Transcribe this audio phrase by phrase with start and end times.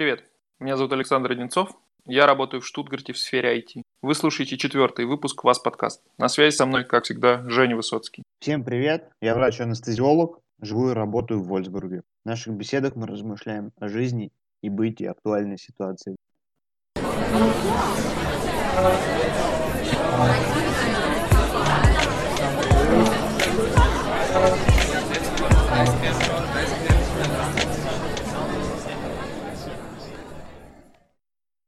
[0.00, 0.24] Привет,
[0.60, 1.72] меня зовут Александр Одинцов.
[2.06, 3.82] Я работаю в Штутгарте в сфере IT.
[4.00, 6.02] Вы слушаете четвертый выпуск «Вас подкаст».
[6.16, 8.22] На связи со мной, как всегда, Женя Высоцкий.
[8.40, 12.00] Всем привет, я врач-анестезиолог, живу и работаю в Вольсбурге.
[12.24, 14.30] В наших беседах мы размышляем о жизни
[14.62, 16.16] и бытии актуальной ситуации.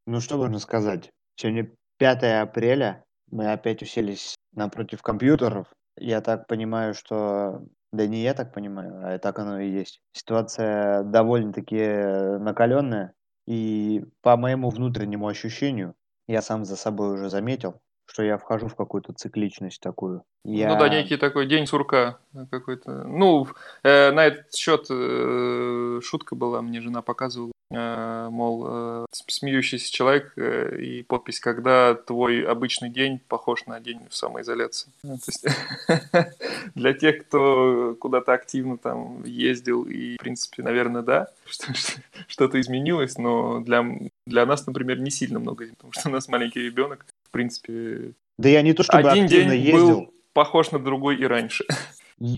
[0.07, 1.11] Ну, что можно сказать?
[1.37, 5.67] Сегодня 5 апреля, мы опять уселись напротив компьютеров.
[5.97, 7.63] Я так понимаю, что...
[7.93, 10.01] Да не я так понимаю, а так оно и есть.
[10.13, 13.13] Ситуация довольно-таки накаленная.
[13.47, 15.95] И по моему внутреннему ощущению,
[16.27, 20.25] я сам за собой уже заметил, что я вхожу в какую-то цикличность такую.
[20.45, 20.73] Я...
[20.73, 22.19] Ну да, некий такой день сурка
[22.51, 23.05] какой-то.
[23.05, 23.47] Ну,
[23.83, 27.53] э, на этот счет э, шутка была, мне жена показывала.
[27.75, 34.01] Э, мол, э, смеющийся человек э, и подпись, когда твой обычный день похож на день
[34.11, 34.93] в самоизоляции.
[35.03, 35.47] Ну, то есть,
[36.75, 41.29] для тех, кто куда-то активно там ездил, и, в принципе, наверное, да,
[42.29, 43.87] что-то изменилось, но для,
[44.27, 48.13] для нас, например, не сильно много, потому что у нас маленький ребенок, в принципе...
[48.39, 49.89] Да я не то чтобы один день ездил.
[49.89, 51.65] был похож на другой и раньше.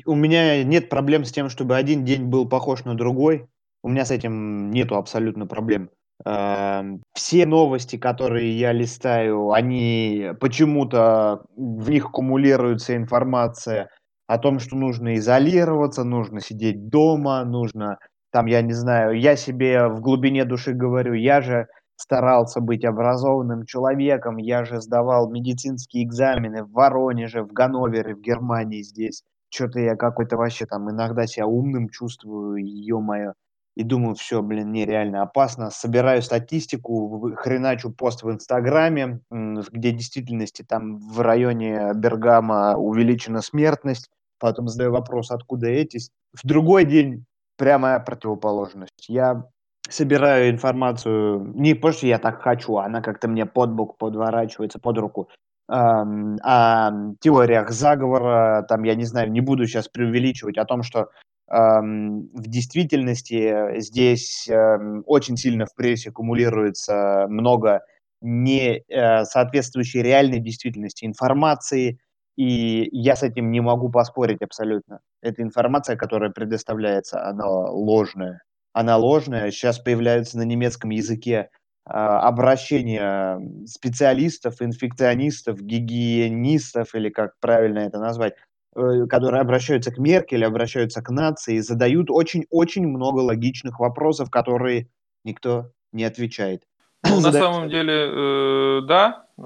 [0.05, 3.49] У меня нет проблем с тем, чтобы один день был похож на другой.
[3.85, 5.91] У меня с этим нету абсолютно проблем.
[6.25, 13.91] Эм, все новости, которые я листаю, они почему-то в них кумулируется информация
[14.27, 17.99] о том, что нужно изолироваться, нужно сидеть дома, нужно
[18.33, 23.67] там, я не знаю, я себе в глубине души говорю, я же старался быть образованным
[23.67, 29.23] человеком, я же сдавал медицинские экзамены в Воронеже, в Ганновере, в Германии здесь.
[29.51, 33.35] Что-то я какой-то вообще там иногда себя умным чувствую, ё-моё
[33.77, 35.71] и думаю, все, блин, нереально опасно.
[35.71, 44.11] Собираю статистику, хреначу пост в Инстаграме, где в действительности там в районе Бергама увеличена смертность.
[44.39, 45.99] Потом задаю вопрос, откуда эти.
[46.33, 47.25] В другой день
[47.57, 49.09] прямая противоположность.
[49.09, 49.45] Я
[49.89, 54.99] собираю информацию не потому, что я так хочу, она как-то мне под бок подворачивается, под
[54.99, 55.29] руку,
[55.67, 61.09] о теориях заговора, там, я не знаю, не буду сейчас преувеличивать о том, что
[61.49, 67.83] в действительности здесь эм, очень сильно в прессе аккумулируется много
[68.23, 71.99] не э, соответствующей реальной действительности информации,
[72.37, 75.01] и я с этим не могу поспорить абсолютно.
[75.21, 78.41] Эта информация, которая предоставляется, она ложная.
[78.73, 79.51] Она ложная.
[79.51, 81.51] Сейчас появляются на немецком языке
[81.85, 90.45] а, обращения специалистов, инфекционистов, гигиенистов, или как правильно это назвать, Э, которые обращаются к Меркель,
[90.45, 94.89] обращаются к нации, задают очень-очень много логичных вопросов, которые
[95.25, 96.65] никто не отвечает.
[97.05, 99.43] Ну, на самом деле, э, да, э,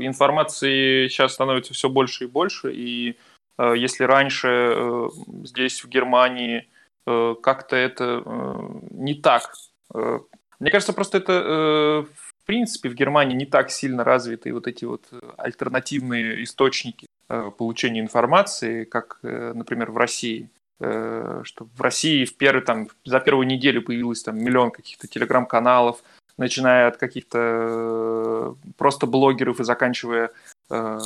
[0.00, 3.16] информации сейчас становится все больше и больше, и
[3.58, 5.08] э, если раньше э,
[5.42, 6.68] здесь, в Германии,
[7.06, 8.54] э, как-то это э,
[8.90, 9.52] не так.
[9.92, 10.20] Э,
[10.60, 14.84] мне кажется, просто это, э, в принципе, в Германии не так сильно развиты вот эти
[14.84, 15.02] вот
[15.36, 17.13] альтернативные источники Э,
[17.56, 20.48] получения информации, как, э, например, в России.
[20.80, 26.02] Э, что в России в первый, там, за первую неделю появилось там, миллион каких-то телеграм-каналов,
[26.36, 30.30] начиная от каких-то просто блогеров и заканчивая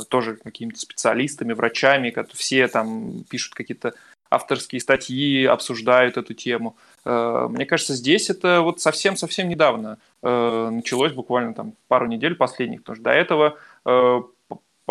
[0.09, 3.93] тоже какими-то специалистами, врачами, все там пишут какие-то
[4.31, 6.77] авторские статьи, обсуждают эту тему.
[7.05, 13.03] Мне кажется, здесь это вот совсем-совсем недавно началось, буквально там пару недель последних, потому что
[13.03, 13.57] до этого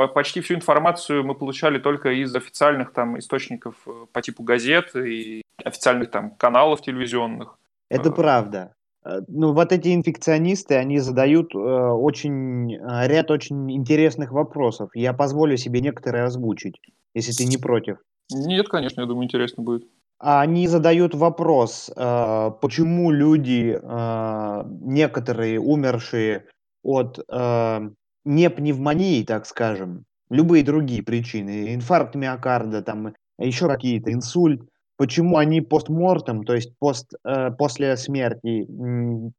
[0.07, 5.43] почти всю информацию мы получали только из официальных там источников э, по типу газет и
[5.65, 7.59] официальных там каналов телевизионных.
[7.91, 8.75] Это э, правда.
[9.05, 14.91] Э, ну, вот эти инфекционисты, они задают э, очень ряд очень интересных вопросов.
[14.95, 16.81] Я позволю себе некоторые озвучить,
[17.15, 17.99] если ты не против.
[18.31, 19.85] Нет, конечно, я думаю, интересно будет.
[20.21, 26.47] Они задают вопрос, э, почему люди, э, некоторые умершие
[26.83, 27.91] от э,
[28.29, 34.61] не пневмонии, так скажем, любые другие причины, инфаркт миокарда, там еще какие-то, инсульт,
[34.99, 38.67] почему они постмортем, то есть пост, э, после смерти,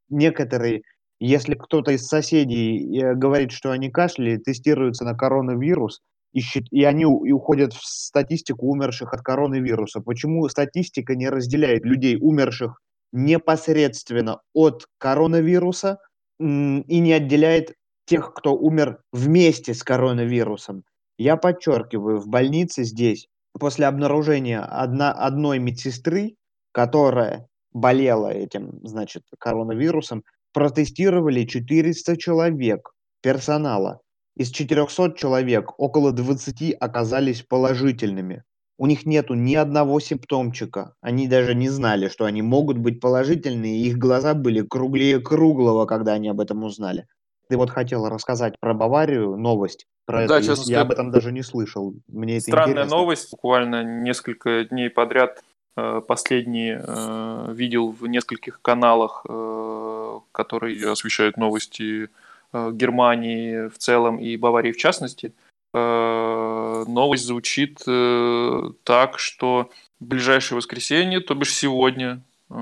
[0.09, 0.81] некоторые,
[1.19, 6.01] если кто-то из соседей э, говорит, что они кашляли, тестируются на коронавирус,
[6.33, 9.99] и, и они и уходят в статистику умерших от коронавируса.
[9.99, 12.79] Почему статистика не разделяет людей, умерших
[13.11, 15.99] непосредственно от коронавируса,
[16.39, 17.73] и не отделяет
[18.09, 20.83] тех, кто умер вместе с коронавирусом.
[21.19, 26.35] Я подчеркиваю, в больнице здесь после обнаружения одна, одной медсестры,
[26.71, 30.23] которая болела этим, значит, коронавирусом,
[30.53, 32.89] протестировали 400 человек
[33.21, 33.99] персонала.
[34.35, 38.43] Из 400 человек около 20 оказались положительными.
[38.79, 40.95] У них нету ни одного симптомчика.
[41.01, 43.81] Они даже не знали, что они могут быть положительные.
[43.81, 47.05] Их глаза были круглее круглого, когда они об этом узнали.
[47.49, 50.53] Ты вот хотел рассказать про Баварию, новость про да, это.
[50.53, 51.93] Я, я об этом даже не слышал.
[52.07, 52.97] Мне это Странная интересно.
[52.97, 53.31] новость.
[53.31, 55.43] Буквально несколько дней подряд
[55.75, 62.09] э, последние э, видел в нескольких каналах, э, которые освещают новости
[62.51, 65.33] Германии в целом и Баварии в частности–
[65.73, 69.69] Э, новость звучит э, так, что
[69.99, 72.53] в ближайшее воскресенье, то бишь сегодня, э,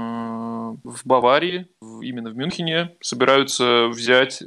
[0.83, 4.41] в Баварии, именно в Мюнхене, собираются взять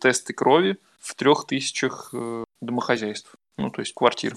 [0.00, 2.12] тесты крови в трех тысячах
[2.60, 4.34] домохозяйств, ну, то есть квартир.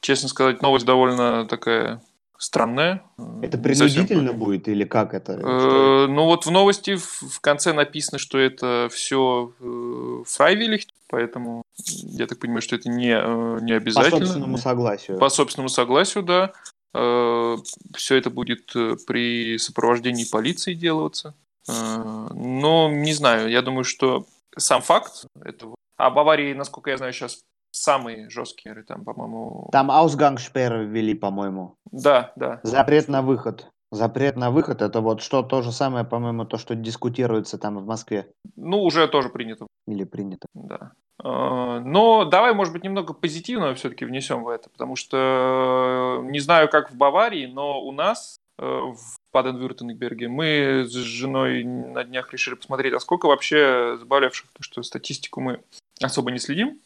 [0.00, 2.02] Честно сказать, новость довольно такая
[2.38, 3.02] странная.
[3.42, 4.38] Это принудительно совсем...
[4.38, 5.32] будет или как это?
[5.32, 12.26] Э, ну вот в новости в конце написано, что это все э, фрайвилих, поэтому я
[12.26, 14.20] так понимаю, что это не, э, не обязательно.
[14.20, 15.18] По собственному согласию.
[15.18, 16.52] По собственному согласию, да.
[16.92, 18.72] Все это будет
[19.06, 21.34] при сопровождении полиции делаться.
[21.66, 24.26] Но не знаю, я думаю, что
[24.56, 25.74] сам факт этого...
[25.96, 27.40] А Баварии, насколько я знаю, сейчас
[27.70, 29.68] самые жесткие, там, по-моему...
[29.72, 31.76] Там Ausgangssperre ввели, по-моему.
[31.90, 32.60] Да, да.
[32.62, 33.68] Запрет на выход.
[33.90, 37.86] Запрет на выход это вот что то же самое, по-моему, то, что дискутируется там в
[37.86, 38.30] Москве.
[38.56, 39.66] Ну, уже тоже принято.
[39.86, 40.46] Или принято.
[40.52, 40.92] Да.
[41.22, 46.68] А, но давай, может быть, немного позитивного все-таки внесем в это, потому что не знаю,
[46.68, 52.56] как в Баварии, но у нас э, в Баден-Вюртенберге мы с женой на днях решили
[52.56, 55.60] посмотреть, а сколько вообще заболевших, потому что статистику мы
[56.02, 56.78] особо не следим.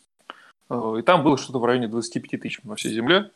[0.70, 3.30] Э, и там было что-то в районе 25 тысяч во всей земле.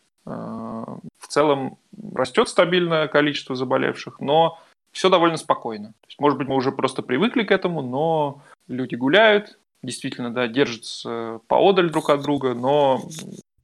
[1.27, 1.79] В целом
[2.15, 4.61] растет стабильное количество заболевших, но
[4.93, 5.89] все довольно спокойно.
[5.89, 10.47] То есть, может быть, мы уже просто привыкли к этому, но люди гуляют, действительно, да,
[10.47, 13.03] держатся поодаль друг от друга, но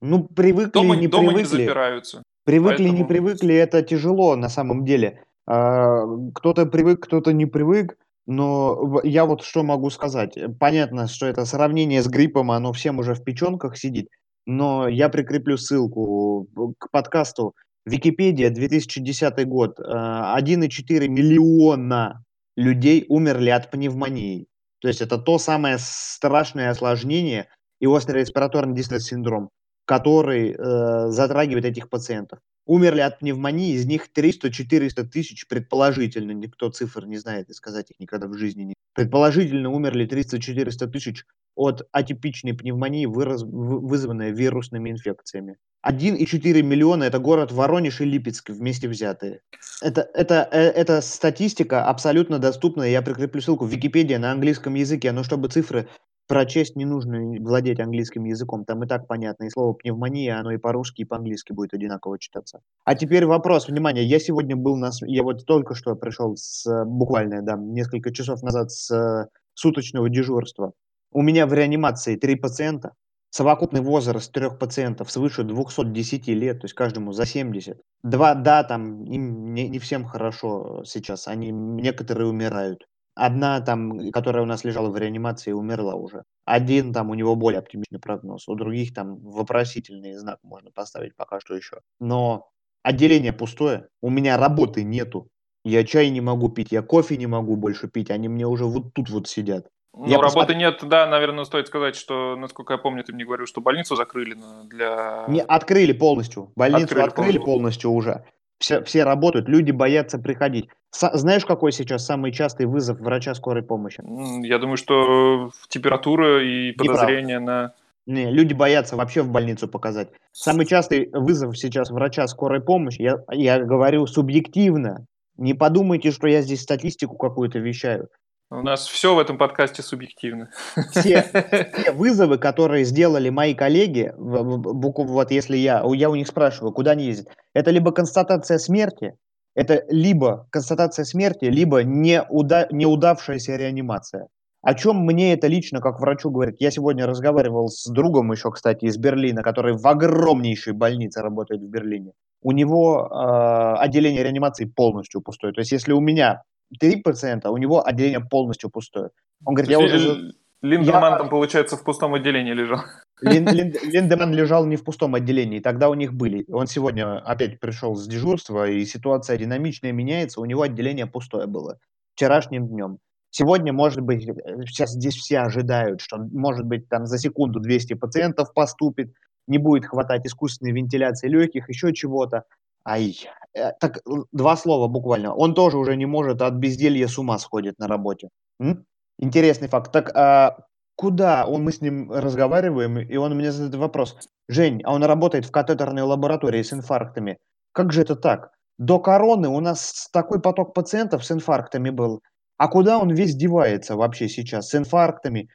[0.01, 1.57] ну, привыкли, дома, не дома привыкли.
[1.57, 2.23] не запираются.
[2.45, 2.99] Привыкли, Поэтому...
[2.99, 5.23] не привыкли, это тяжело на самом деле.
[5.47, 6.03] А,
[6.35, 7.97] кто-то привык, кто-то не привык.
[8.27, 10.37] Но я вот что могу сказать.
[10.59, 14.09] Понятно, что это сравнение с гриппом, оно всем уже в печенках сидит,
[14.47, 16.49] но я прикреплю ссылку
[16.79, 17.55] к подкасту.
[17.85, 19.79] Википедия, 2010 год.
[19.81, 22.25] 1,4 э, миллиона
[22.57, 24.47] людей умерли от пневмонии.
[24.81, 27.49] То есть это то самое страшное осложнение
[27.81, 29.51] и острый респираторный дистресс синдром,
[29.85, 32.39] который э, затрагивает этих пациентов.
[32.67, 37.99] Умерли от пневмонии, из них 300-400 тысяч предположительно, никто цифр не знает и сказать их
[37.99, 38.75] никогда в жизни не.
[38.95, 41.25] Предположительно умерли 300-400 тысяч
[41.55, 45.57] от атипичной пневмонии, выраз, вызванной вирусными инфекциями.
[45.85, 49.41] 1,4 миллиона– это город Воронеж и Липецк вместе взятые.
[49.83, 52.91] Это, это, э, это статистика абсолютно доступная.
[52.91, 55.89] Я прикреплю ссылку в Википедии на английском языке, но чтобы цифры
[56.27, 59.45] прочесть не нужно владеть английским языком, там и так понятно.
[59.45, 62.61] И слово пневмония, оно и по-русски, и по-английски будет одинаково читаться.
[62.85, 64.91] А теперь вопрос, внимание, я сегодня был на...
[65.03, 70.73] Я вот только что пришел с, буквально, да, несколько часов назад с э, суточного дежурства.
[71.13, 72.93] У меня в реанимации три пациента,
[73.31, 77.79] совокупный возраст трех пациентов свыше 210 лет, то есть каждому за 70.
[78.03, 82.87] Два, да, там им не, не всем хорошо сейчас, они, некоторые умирают.
[83.15, 86.25] Одна там, которая у нас лежала в реанимации, умерла уже.
[86.47, 91.39] Один там, у него более оптимистичный прогноз, у других там вопросительный знак можно поставить пока
[91.41, 91.81] что еще.
[92.01, 92.49] Но
[92.83, 95.29] отделение пустое, у меня работы нету.
[95.65, 98.95] Я чай не могу пить, я кофе не могу больше пить, они мне уже вот
[98.95, 99.69] тут вот сидят.
[99.95, 100.55] Ну, я работы посмотр...
[100.55, 104.37] нет, да, наверное, стоит сказать, что, насколько я помню, ты мне говорил, что больницу закрыли
[104.65, 105.27] для...
[105.29, 106.51] Не, открыли полностью.
[106.57, 107.45] Больницу открыли, открыли полностью.
[107.45, 108.25] полностью уже
[108.63, 110.69] все, все работают, люди боятся приходить.
[110.91, 114.01] С, знаешь, какой сейчас самый частый вызов врача скорой помощи?
[114.47, 117.75] Я думаю, что температура и подозрение на...
[118.07, 120.09] Не, люди боятся вообще в больницу показать.
[120.33, 125.07] Самый частый вызов сейчас врача скорой помощи, я, я говорю субъективно.
[125.37, 128.09] Не подумайте, что я здесь статистику какую-то вещаю.
[128.53, 130.51] У нас все в этом подкасте субъективно.
[130.91, 131.23] Все,
[131.73, 137.05] все вызовы, которые сделали мои коллеги, вот если я, я у них спрашиваю, куда они
[137.07, 139.15] ездят, это либо констатация смерти,
[139.55, 144.29] это либо констатация смерти, либо неуда, неудавшаяся реанимация.
[144.61, 146.57] О чем мне это лично, как врачу, говорит?
[146.59, 151.69] Я сегодня разговаривал с другом еще, кстати, из Берлина, который в огромнейшей больнице работает в
[151.69, 152.13] Берлине.
[152.43, 155.55] У него э, отделение реанимации полностью пустое.
[155.55, 156.43] То есть, если у меня
[156.79, 159.11] три пациента, у него отделение полностью пустое.
[159.45, 160.33] Он говорит, я уже...
[160.63, 161.19] Линдеман я...
[161.19, 162.81] там, получается, в пустом отделении лежал.
[163.21, 166.45] Лин, Лин, Линдеман лежал не в пустом отделении, тогда у них были.
[166.49, 171.79] Он сегодня опять пришел с дежурства, и ситуация динамичная меняется, у него отделение пустое было.
[172.15, 172.99] вчерашним днем.
[173.31, 174.35] Сегодня, может быть, э,
[174.67, 179.15] сейчас здесь все ожидают, что, может быть, там за секунду 200 пациентов поступит,
[179.47, 182.45] не будет хватать искусственной вентиляции легких, еще чего-то.
[182.85, 183.17] Ай,
[183.55, 184.01] э, так
[184.33, 185.35] два слова буквально.
[185.35, 188.29] Он тоже уже не может от безделья с ума сходит на работе.
[188.61, 188.85] М?
[189.19, 189.93] Интересный факт.
[189.93, 190.59] Так а
[190.97, 194.17] куда он, мы с ним разговариваем, и он мне задает вопрос.
[194.49, 197.39] Жень, а он работает в катетерной лаборатории с инфарктами.
[197.73, 198.51] Как же это так?
[198.79, 202.21] До короны у нас такой поток пациентов с инфарктами был.
[202.59, 204.69] А куда он весь девается вообще сейчас?
[204.69, 205.49] С инфарктами,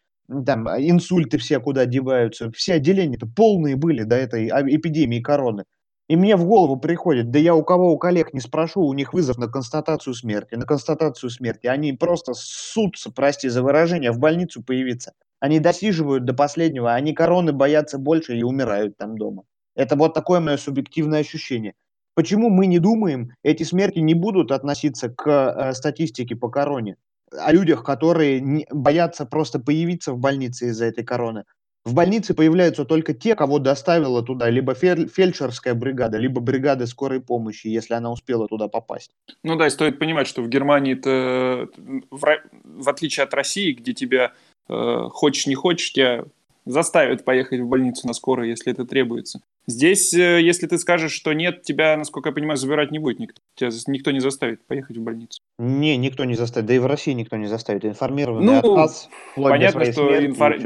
[0.45, 2.51] там, инсульты все куда деваются.
[2.51, 5.63] Все отделения-то полные были до этой а, эпидемии короны.
[6.07, 9.13] И мне в голову приходит, да я у кого у коллег не спрошу, у них
[9.13, 11.67] вызов на констатацию смерти, на констатацию смерти.
[11.67, 15.13] Они просто ссутся, прости за выражение, в больницу появиться.
[15.39, 19.43] Они досиживают до последнего, они короны боятся больше и умирают там дома.
[19.75, 21.73] Это вот такое мое субъективное ощущение.
[22.15, 26.95] Почему мы не думаем, эти смерти не будут относиться к э, статистике по короне?
[27.31, 31.43] О людях, которые не, боятся просто появиться в больнице из-за этой короны.
[31.87, 37.67] В больнице появляются только те, кого доставила туда либо фельдшерская бригада, либо бригада скорой помощи,
[37.67, 39.11] если она успела туда попасть.
[39.41, 41.69] Ну да, и стоит понимать, что в Германии это,
[42.11, 44.33] в, в отличие от России, где тебя
[44.67, 46.25] э, хочешь не хочешь, тебя
[46.65, 49.39] заставят поехать в больницу на скорой, если это требуется.
[49.65, 53.41] Здесь, э, если ты скажешь, что нет, тебя, насколько я понимаю, забирать не будет никто.
[53.55, 55.39] Тебя никто не заставит поехать в больницу.
[55.57, 56.67] Не, никто не заставит.
[56.67, 57.85] Да и в России никто не заставит.
[57.85, 60.57] Информированный ну, отказ, понятно, что инфор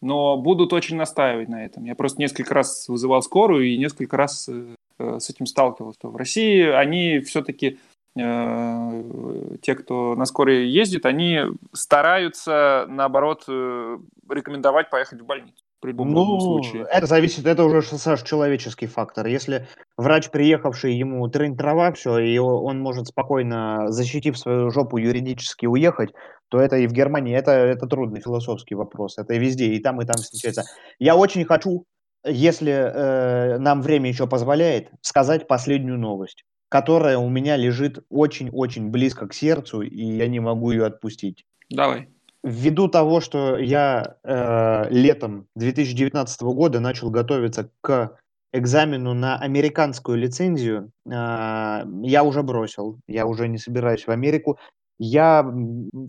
[0.00, 1.84] но будут очень настаивать на этом.
[1.84, 6.08] Я просто несколько раз вызывал скорую и несколько раз э, с этим сталкивался.
[6.08, 7.78] В России они все-таки,
[8.16, 11.40] э, те, кто на скорой ездит, они
[11.72, 16.86] стараются, наоборот, э, рекомендовать поехать в больницу при любом ну, случае.
[16.90, 19.26] Это зависит, это уже, Саш, человеческий фактор.
[19.26, 26.10] Если врач, приехавший, ему трень-трава, все, и он может спокойно, защитив свою жопу юридически, уехать,
[26.48, 29.18] то это и в Германии, это, это трудный философский вопрос.
[29.18, 30.64] Это и везде, и там, и там встречается.
[30.98, 31.84] Я очень хочу,
[32.24, 39.26] если э, нам время еще позволяет, сказать последнюю новость, которая у меня лежит очень-очень близко
[39.28, 41.44] к сердцу, и я не могу ее отпустить.
[41.70, 42.08] Давай.
[42.42, 48.16] Ввиду того, что я э, летом 2019 года начал готовиться к
[48.52, 54.58] экзамену на американскую лицензию, э, я уже бросил, я уже не собираюсь в Америку.
[54.98, 55.46] Я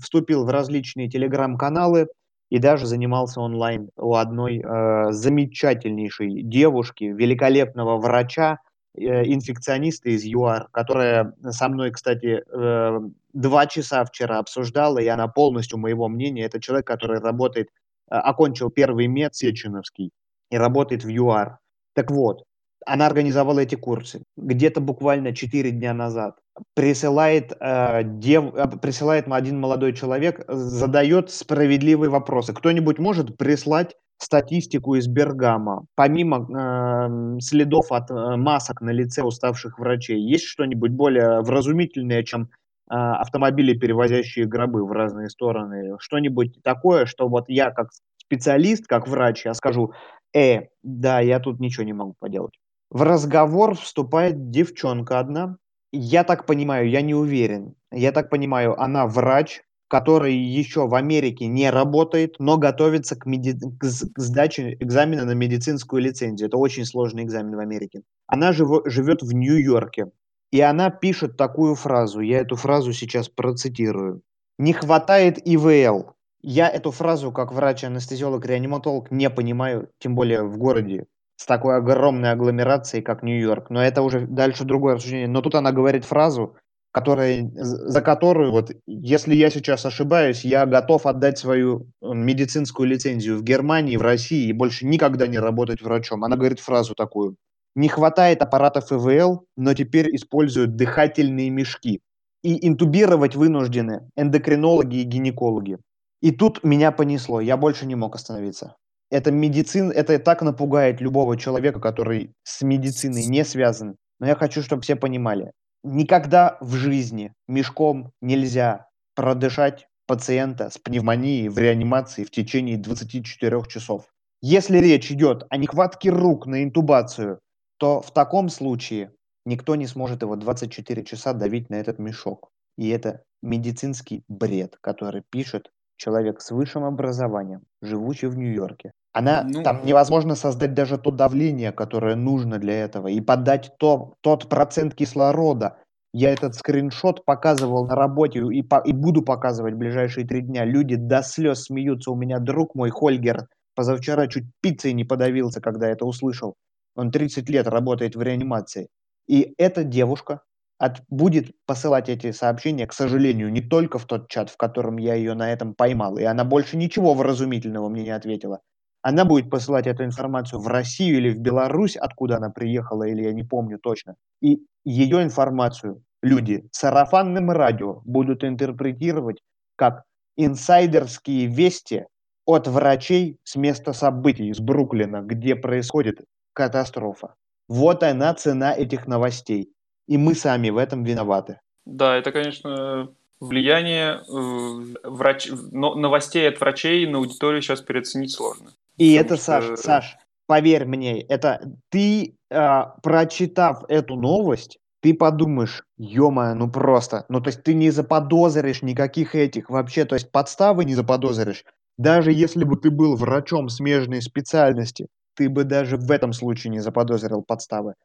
[0.02, 2.08] вступил в различные телеграм-каналы
[2.50, 8.60] и даже занимался онлайн у одной э, замечательнейшей девушки, великолепного врача,
[8.96, 13.00] инфекциониста из ЮАР, которая со мной, кстати, э,
[13.34, 16.44] два часа вчера обсуждала, и она полностью моего мнения.
[16.46, 17.70] Это человек, который работает,
[18.12, 20.12] э, окончил первый мед Сеченовский
[20.50, 21.60] и работает в ЮАР.
[21.94, 22.44] Так вот,
[22.86, 26.38] она организовала эти курсы где-то буквально 4 дня назад.
[26.74, 32.54] Присылает, э, дев, присылает один молодой человек, задает справедливые вопросы.
[32.54, 39.80] Кто-нибудь может прислать статистику из Бергама, помимо э, следов от э, масок на лице уставших
[39.80, 42.48] врачей, есть что-нибудь более вразумительное, чем э,
[42.94, 45.96] автомобили, перевозящие гробы в разные стороны?
[46.00, 49.94] Что-нибудь такое, что вот я как специалист, как врач, я скажу,
[50.34, 52.54] э, да, я тут ничего не могу поделать.
[52.92, 55.58] В разговор вступает девчонка одна.
[55.92, 57.74] Я так понимаю, я не уверен.
[57.92, 63.60] Я так понимаю, она врач, который еще в Америке не работает, но готовится к, меди...
[63.78, 66.48] к сдаче экзамена на медицинскую лицензию.
[66.48, 68.04] Это очень сложный экзамен в Америке.
[68.26, 68.84] Она жив...
[68.86, 70.06] живет в Нью-Йорке.
[70.50, 72.22] И она пишет такую фразу.
[72.22, 74.22] Я эту фразу сейчас процитирую.
[74.58, 76.14] «Не хватает ИВЛ».
[76.42, 81.06] Я эту фразу, как врач-анестезиолог-реаниматолог, не понимаю, тем более в городе
[81.36, 83.70] с такой огромной агломерацией, как Нью-Йорк.
[83.70, 85.28] Но это уже дальше другое рассуждение.
[85.28, 86.56] Но тут она говорит фразу,
[86.92, 93.44] которая, за которую, вот, если я сейчас ошибаюсь, я готов отдать свою медицинскую лицензию в
[93.44, 96.24] Германии, в России и больше никогда не работать врачом.
[96.24, 97.38] Она говорит фразу такую.
[97.76, 102.02] Не хватает аппаратов ИВЛ, но теперь используют дыхательные мешки.
[102.44, 105.78] И интубировать вынуждены эндокринологи и гинекологи.
[106.22, 108.76] И тут меня понесло, я больше не мог остановиться.
[109.10, 113.96] Это медицин, это так напугает любого человека, который с медициной не связан.
[114.20, 115.52] Но я хочу, чтобы все понимали,
[115.84, 124.06] Никогда в жизни мешком нельзя продышать пациента с пневмонией в реанимации в течение 24 часов.
[124.42, 127.40] Если речь идет о нехватке рук на интубацию,
[127.78, 129.14] то в таком случае
[129.46, 132.52] никто не сможет его 24 часа давить на этот мешок.
[132.78, 138.92] И это медицинский бред, который пишет человек с высшим образованием, живущий в Нью-Йорке.
[139.14, 144.14] Она ну, там невозможно создать даже то давление, которое нужно для этого, и подать то,
[144.22, 145.78] тот процент кислорода,
[146.14, 150.66] Я этот скриншот показывал на работе и, по, и буду показывать в ближайшие три дня.
[150.66, 152.12] Люди до слез смеются.
[152.12, 156.56] У меня друг мой, Хольгер, позавчера чуть пиццей не подавился, когда это услышал.
[156.96, 158.88] Он 30 лет работает в реанимации.
[159.28, 160.42] И эта девушка
[160.78, 165.16] от, будет посылать эти сообщения, к сожалению, не только в тот чат, в котором я
[165.16, 166.18] ее на этом поймал.
[166.18, 168.60] И она больше ничего вразумительного мне не ответила.
[169.02, 173.34] Она будет посылать эту информацию в Россию или в Беларусь, откуда она приехала, или я
[173.34, 174.16] не помню точно.
[174.42, 179.42] И ее информацию люди сарафанным радио будут интерпретировать
[179.76, 180.04] как
[180.38, 182.06] инсайдерские вести
[182.46, 186.22] от врачей с места событий, из Бруклина, где происходит
[186.54, 187.36] катастрофа.
[187.68, 189.72] Вот она цена этих новостей.
[190.08, 191.60] И мы сами в этом виноваты.
[191.86, 195.50] Да, это, конечно, влияние э, врач...
[195.72, 198.72] новостей от врачей на аудиторию сейчас переоценить сложно.
[198.98, 199.46] И это, что...
[199.46, 200.18] Саш, Саш,
[200.48, 207.48] поверь мне, это ты, э, прочитав эту новость, ты подумаешь, ё ну просто, ну то
[207.50, 211.64] есть ты не заподозришь никаких этих вообще, то есть подставы не заподозришь.
[211.98, 216.80] Даже если бы ты был врачом смежной специальности, ты бы даже в этом случае не
[216.80, 217.96] заподозрил подставы.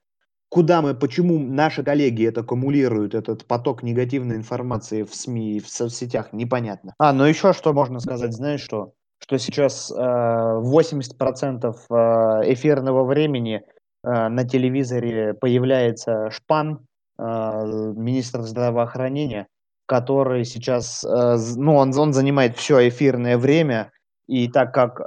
[0.49, 5.69] Куда мы, почему наши коллеги это аккумулируют, этот поток негативной информации в СМИ и в
[5.69, 6.95] соцсетях, непонятно.
[6.99, 8.93] А, ну еще что можно сказать, знаешь что?
[9.19, 13.63] Что сейчас э, 80% э, эфирного времени
[14.05, 16.87] э, на телевизоре появляется шпан,
[17.19, 19.47] э, министр здравоохранения,
[19.87, 23.91] который сейчас, э, ну, он, он занимает все эфирное время,
[24.29, 25.05] и так как э,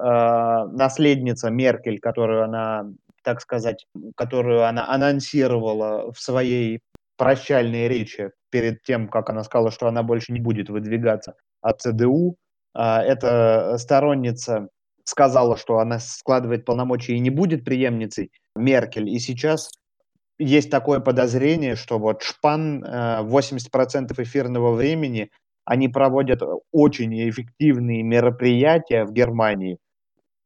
[0.72, 2.86] наследница Меркель, которую она,
[3.24, 3.86] так сказать,
[4.16, 6.80] которую она анонсировала в своей
[7.18, 12.32] прощальной речи перед тем, как она сказала, что она больше не будет выдвигаться от ЦДУ,
[12.32, 12.36] э,
[12.74, 14.70] эта сторонница
[15.10, 19.10] сказала, что она складывает полномочия и не будет преемницей Меркель.
[19.10, 19.72] И сейчас
[20.38, 25.30] есть такое подозрение, что вот Шпан 80% э, эфирного времени
[25.66, 29.78] они проводят очень эффективные мероприятия в Германии,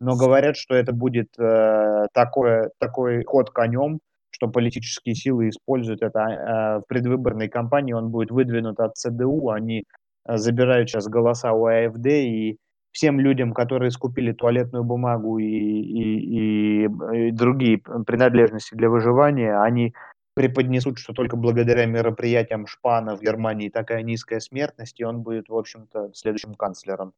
[0.01, 3.99] но говорят, что это будет э, такое, такой ход конем,
[4.31, 9.85] что политические силы используют это э, в предвыборной кампании, он будет выдвинут от ЦДУ, они
[10.27, 12.57] забирают сейчас голоса у АФД, и
[12.91, 19.93] всем людям, которые скупили туалетную бумагу и, и, и, и другие принадлежности для выживания, они
[20.35, 25.55] преподнесут, что только благодаря мероприятиям Шпана в Германии такая низкая смертность, и он будет, в
[25.55, 27.13] общем-то, следующим канцлером.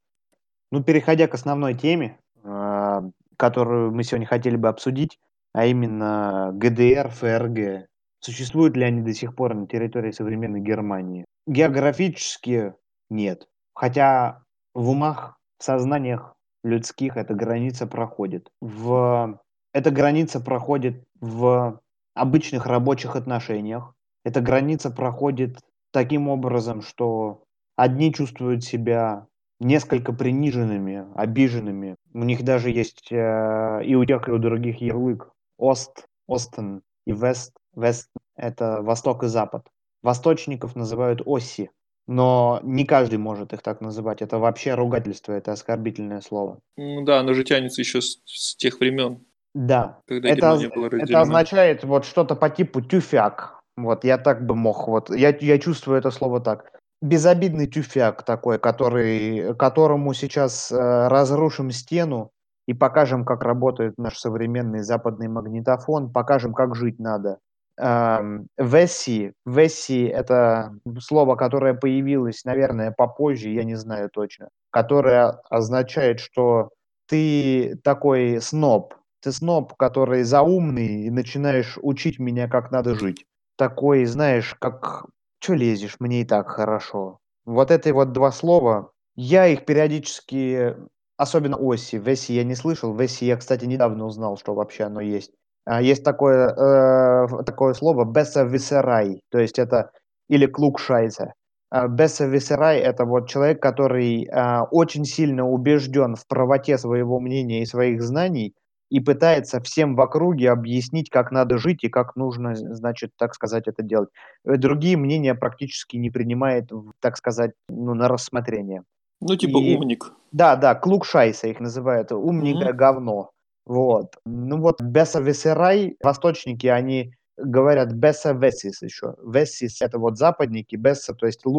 [0.72, 3.02] Ну, переходя к основной теме, э,
[3.38, 5.20] которую мы сегодня хотели бы обсудить,
[5.54, 7.88] а именно ГДР, ФРГ.
[8.20, 11.26] Существуют ли они до сих пор на территории современной Германии?
[11.48, 12.74] Географически
[13.16, 13.48] нет.
[13.74, 18.52] Хотя в умах, в сознаниях людских эта граница проходит.
[18.62, 19.40] В...
[19.74, 21.80] Эта граница проходит в
[22.14, 23.94] обычных рабочих отношениях.
[24.24, 25.60] Эта граница проходит
[25.92, 27.44] таким образом, что
[27.76, 29.28] одни чувствуют себя
[29.60, 31.96] несколько приниженными, обиженными.
[32.14, 35.32] У них даже есть э, и у тех, и у других ярлык.
[35.58, 37.54] Ост, Остен и Вест.
[37.76, 39.68] Вест– это Восток и Запад.
[40.02, 41.70] Восточников называют Оси,
[42.08, 44.22] но не каждый может их так называть.
[44.22, 46.60] Это вообще ругательство, это оскорбительное слово.
[46.78, 49.26] Ну да, оно же тянется еще с, с тех времен.
[49.54, 50.00] Да.
[50.08, 50.60] Когда это,
[50.92, 53.62] это означает вот что-то по типу тюфяк.
[53.78, 56.72] Вот, я так бы мог, вот, я, я чувствую это слово так.
[57.02, 62.32] Безобидный тюфяк такой, который, которому сейчас э, разрушим стену
[62.68, 67.40] и покажем, как работает наш современный западный магнитофон, покажем, как жить надо.
[67.78, 76.70] Весси, Весси– это слово, которое появилось, наверное, попозже, я не знаю точно, которое означает, что
[77.08, 83.26] ты такой сноб, ты сноб, который заумный, и начинаешь учить меня, как надо жить.
[83.58, 85.06] Такой, знаешь, как
[85.40, 85.98] «Чё лезешь?
[86.00, 87.20] Мне и так хорошо».
[87.46, 90.76] Вот эти вот два слова, я их периодически,
[91.18, 95.32] особенно оси, веси я не слышал, веси я, кстати, недавно узнал, что вообще оно есть.
[95.66, 99.92] А, есть такое, э, такое слово «бесависерай», то есть это
[100.30, 101.34] или «клукшайзе».
[101.72, 107.66] А, Бесависерай– это вот человек, который э, очень сильно убежден в правоте своего мнения и
[107.66, 108.54] своих знаний–
[108.90, 113.68] и пытается всем в округе объяснить, как надо жить и как нужно, значит, так сказать,
[113.68, 114.10] это делать.
[114.46, 118.84] Э, другие мнения практически не принимает, так сказать, ну, на рассмотрение.
[119.22, 120.14] Ну, типа и, умник.
[120.32, 122.74] Да, да, клукшайса их называют, умник mm-hmm.
[122.74, 123.32] говно.
[123.66, 124.16] Вот.
[124.26, 129.16] Ну вот, беса весерай, восточники, они говорят беса весис еще.
[129.24, 131.50] Весис– это вот западники, беса, то есть э,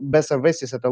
[0.00, 0.90] беса весис– это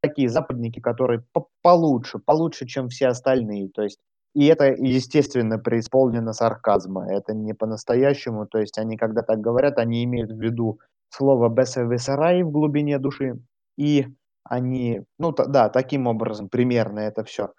[0.00, 1.24] такие западники, которые
[1.62, 3.70] получше, получше, чем все остальные.
[3.70, 3.98] То есть
[4.36, 7.10] и это, естественно, преисполнено сарказма.
[7.10, 8.46] Это не по-настоящему.
[8.46, 13.40] То есть они, когда так говорят, они имеют в виду слово «бесовесарай» в глубине души,
[13.78, 14.08] и
[14.44, 17.52] они, ну да, таким образом примерно это все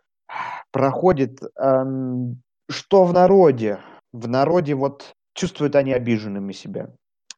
[0.71, 1.41] проходит.
[1.57, 3.79] Эм, что в народе?
[4.13, 6.89] В народе вот чувствуют они обиженными себя.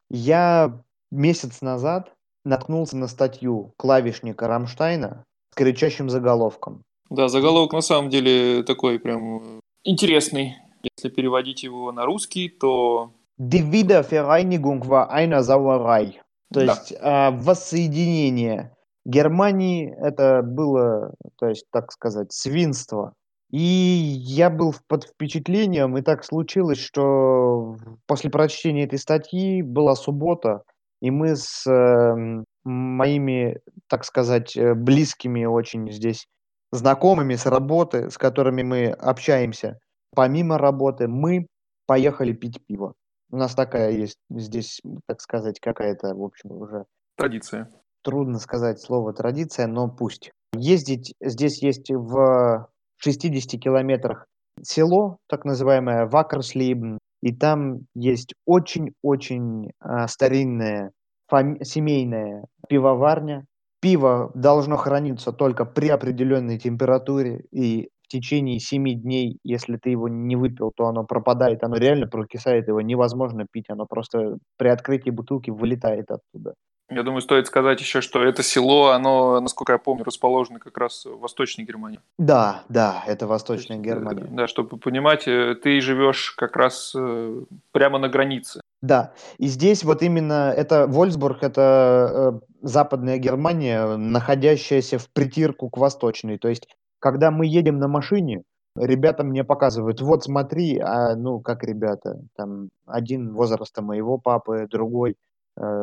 [0.08, 2.12] Я месяц назад
[2.44, 6.82] наткнулся на статью клавишника Рамштайна с кричащим заголовком.
[7.10, 10.56] Да, заголовок на самом деле такой прям интересный.
[10.96, 13.12] Если переводить его на русский, то...
[13.38, 16.20] Die Wiedervereinigung war eine Sauerei.
[16.52, 16.72] То да.
[16.72, 18.72] есть э, воссоединение
[19.04, 23.14] Германии это было, то есть, так сказать, свинство.
[23.50, 30.62] И я был под впечатлением, и так случилось, что после прочтения этой статьи была суббота,
[31.00, 33.58] и мы с э, моими,
[33.88, 36.28] так сказать, э, близкими очень здесь
[36.70, 39.80] знакомыми с работы, с которыми мы общаемся,
[40.14, 41.46] помимо работы, мы
[41.86, 42.94] поехали пить пиво.
[43.32, 46.84] У нас такая есть здесь, так сказать, какая-то, в общем, уже...
[47.16, 47.68] Традиция.
[48.02, 50.30] Трудно сказать слово традиция, но пусть.
[50.54, 54.26] Ездить здесь есть в 60 километрах
[54.62, 60.92] село, так называемое Вакерслибн, и там есть очень-очень а, старинная
[61.30, 63.44] фами- семейная пивоварня.
[63.80, 70.08] Пиво должно храниться только при определенной температуре, и в течение 7 дней, если ты его
[70.08, 75.10] не выпил, то оно пропадает, оно реально прокисает, его невозможно пить, оно просто при открытии
[75.10, 76.54] бутылки вылетает оттуда.
[76.90, 81.04] Я думаю, стоит сказать еще, что это село, оно, насколько я помню, расположено как раз
[81.04, 82.00] в Восточной Германии.
[82.18, 84.26] Да, да, это Восточная есть, Германия.
[84.28, 88.60] Да, чтобы понимать, э, ты живешь как раз э, прямо на границе.
[88.82, 95.78] Да, и здесь вот именно это Вольсбург, это э, Западная Германия, находящаяся в притирку к
[95.78, 96.38] Восточной.
[96.38, 96.66] То есть,
[96.98, 98.42] когда мы едем на машине,
[98.76, 105.14] ребята мне показывают, вот смотри, а ну как ребята, там один возраста моего папы, другой
[105.14, 105.29] Э,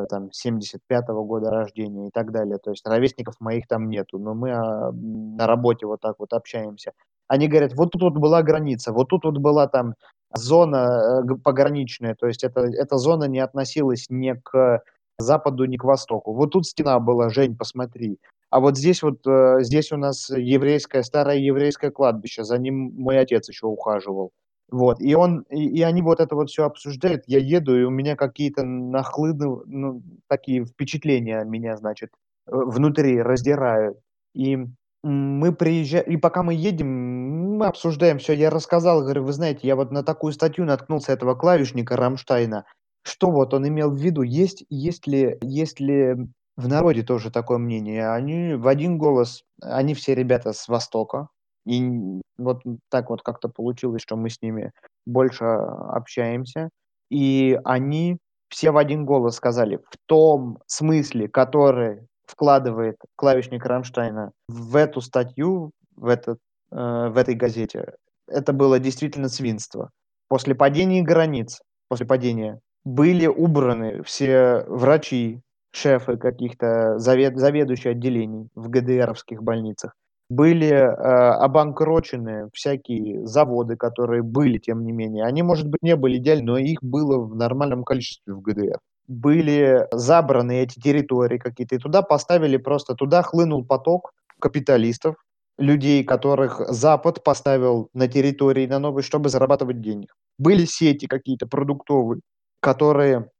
[0.08, 2.58] там 75-го года рождения и так далее.
[2.58, 6.92] То есть ровесников моих там нету, но мы а, на работе вот так вот общаемся.
[7.28, 9.94] Они говорят, вот тут вот была граница, вот тут вот была там
[10.34, 14.82] зона э, пограничная, то есть это, эта зона не относилась ни к
[15.18, 16.32] западу, ни к востоку.
[16.32, 18.18] Вот тут стена была, Жень, посмотри.
[18.50, 23.18] А вот здесь вот, э, здесь у нас еврейское, старое еврейское кладбище, за ним мой
[23.18, 24.32] отец еще ухаживал.
[24.70, 27.90] Вот, и он, и, и они вот это вот все обсуждают, я еду, и у
[27.90, 32.10] меня какие-то нахлыны, ну, такие впечатления меня, значит,
[32.46, 33.98] э, внутри раздирают.
[34.34, 34.58] И
[35.02, 38.34] мы приезжаем, и пока мы едем, мы обсуждаем все.
[38.34, 42.64] Я рассказал, говорю, вы знаете, я вот на такую статью наткнулся этого клавишника Рамштайна.
[43.02, 44.22] Что вот он имел в виду?
[44.22, 46.14] Есть, есть ли, есть ли
[46.56, 48.10] в народе тоже такое мнение?
[48.10, 51.28] Они в один голос, они все ребята с Востока,
[51.68, 54.72] и вот так вот как-то получилось, что мы с ними
[55.06, 56.70] больше общаемся.
[57.10, 58.16] И они
[58.48, 65.72] все в один голос сказали, в том смысле, который вкладывает клавишник Рамштайна в эту статью,
[65.94, 66.38] в, этот,
[66.70, 67.94] э, в этой газете,
[68.26, 69.90] это было действительно свинство.
[70.28, 78.68] После падения границ, после падения, были убраны все врачи, шефы каких-то, завед, заведующие отделений в
[78.70, 79.94] ГДРовских больницах
[80.30, 85.24] были э, обанкрочены всякие заводы, которые были, тем не менее.
[85.24, 88.78] Они, может быть, не были идеальны, но их было в нормальном количестве в ГДР.
[89.06, 95.16] Были забраны эти территории какие-то, и туда поставили просто, туда хлынул поток капиталистов,
[95.58, 100.14] людей, которых Запад поставил на территории на новые, чтобы зарабатывать денег.
[100.38, 102.20] Были сети какие-то продуктовые,
[102.60, 103.30] которые,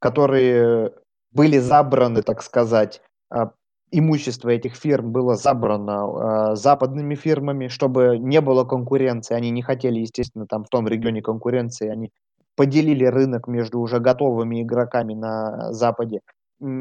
[0.00, 0.92] которые
[1.32, 3.52] были забраны, так сказать, а,
[3.98, 9.34] имущество этих фирм было забрано э, западными фирмами, чтобы не было конкуренции.
[9.34, 11.88] Они не хотели, естественно, там в том регионе конкуренции.
[11.88, 12.10] Они
[12.56, 16.20] поделили рынок между уже готовыми игроками на Западе.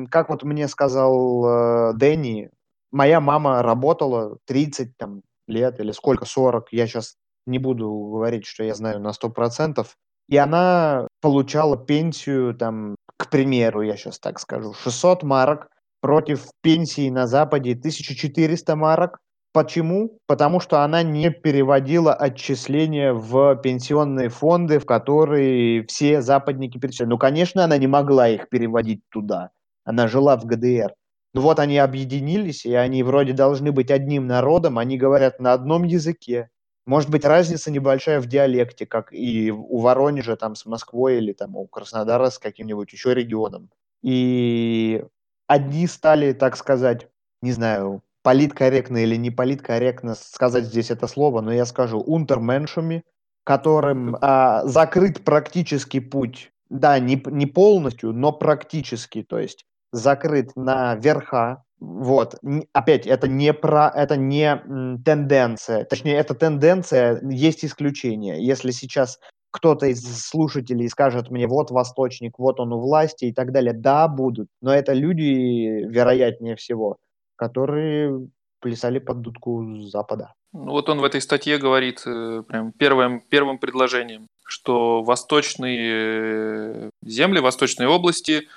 [0.09, 2.49] Как вот мне сказал э, Дэнни,
[2.91, 8.63] моя мама работала 30 там, лет или сколько, 40, я сейчас не буду говорить, что
[8.63, 9.85] я знаю на 100%,
[10.29, 15.69] и она получала пенсию, там, к примеру, я сейчас так скажу, 600 марок,
[16.05, 19.17] против пенсии на Западе 1400 марок.
[19.53, 20.19] Почему?
[20.27, 27.09] Потому что она не переводила отчисления в пенсионные фонды, в которые все западники перечисляли.
[27.09, 29.49] Ну, конечно, она не могла их переводить туда.
[29.83, 30.93] Она жила в ГДР.
[31.33, 35.85] Ну вот они объединились, и они вроде должны быть одним народом, они говорят на одном
[35.85, 36.49] языке.
[36.85, 41.55] Может быть, разница небольшая в диалекте, как и у Воронежа там с Москвой или там
[41.55, 43.71] у Краснодара с каким-нибудь еще регионом.
[44.03, 45.03] И
[45.47, 47.07] одни стали, так сказать,
[47.41, 53.03] не знаю, политкорректно или не политкорректно сказать здесь это слово, но я скажу унтерменшами,
[53.43, 60.95] которым а, закрыт практически путь да, не, не полностью, но практически, то есть закрыт на
[60.95, 62.35] верха, вот,
[62.73, 64.57] опять, это не про, это не
[65.03, 68.45] тенденция, точнее, это тенденция, есть исключение.
[68.45, 69.19] Если сейчас
[69.55, 74.09] кто-то из слушателей скажет мне, вот восточник, вот он у власти и так далее, да,
[74.09, 76.97] будут, но это люди, вероятнее всего,
[77.37, 78.27] которые
[78.59, 80.33] плясали под дудку Запада.
[80.51, 86.89] Ну, вот он в этой статье говорит э, прям первым, первым предложением, что восточные э,
[87.05, 88.49] земли, восточные области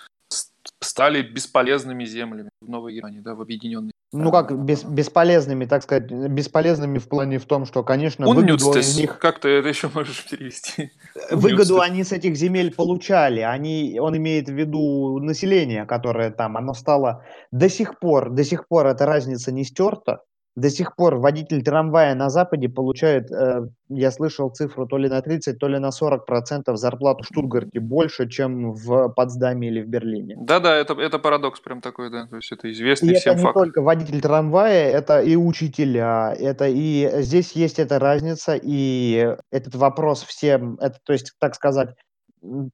[0.80, 3.92] стали бесполезными землями в Новой Германии, да, в объединенной.
[4.10, 8.96] Ну как бес, бесполезными, так сказать, бесполезными в плане в том, что, конечно, выгоду из
[8.96, 9.18] них...
[9.18, 10.92] Как ты это еще можешь перевести?
[11.30, 13.40] Выгоду они с этих земель получали.
[13.40, 18.66] Они, он имеет в виду население, которое там, оно стало до сих пор, до сих
[18.66, 20.22] пор эта разница не стерта
[20.58, 25.22] до сих пор водитель трамвая на Западе получает, э, я слышал цифру, то ли на
[25.22, 29.86] 30, то ли на 40 процентов зарплату в Штутгарте больше, чем в Потсдаме или в
[29.86, 30.36] Берлине.
[30.40, 33.56] Да-да, это, это парадокс прям такой, да, то есть это известный и всем это факт.
[33.56, 39.76] не только водитель трамвая, это и учителя, это и здесь есть эта разница, и этот
[39.76, 41.94] вопрос всем, это, то есть, так сказать,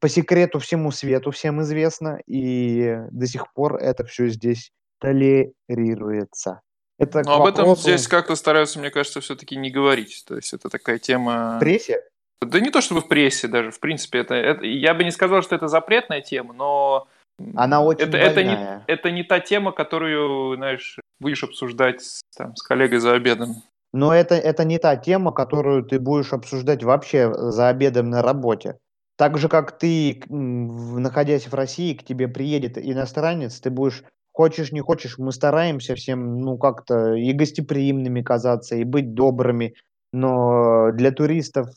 [0.00, 4.70] по секрету всему свету всем известно, и до сих пор это все здесь
[5.00, 6.60] толерируется.
[6.98, 10.24] Это Но об этом здесь как-то стараются, мне кажется, все-таки не говорить.
[10.26, 11.56] То есть это такая тема...
[11.56, 12.02] В прессе?
[12.40, 15.42] Да не то чтобы в прессе даже, в принципе, это, это я бы не сказал,
[15.42, 17.08] что это запретная тема, но
[17.56, 22.62] она очень это, это, не, это не та тема, которую, знаешь, будешь обсуждать там, с
[22.62, 23.62] коллегой за обедом.
[23.92, 28.78] Но это, это не та тема, которую ты будешь обсуждать вообще за обедом на работе.
[29.16, 34.02] Так же, как ты, находясь в России, к тебе приедет иностранец, ты будешь
[34.34, 39.74] Хочешь, не хочешь, мы стараемся всем, ну, как-то и гостеприимными казаться, и быть добрыми.
[40.12, 41.68] Но для туристов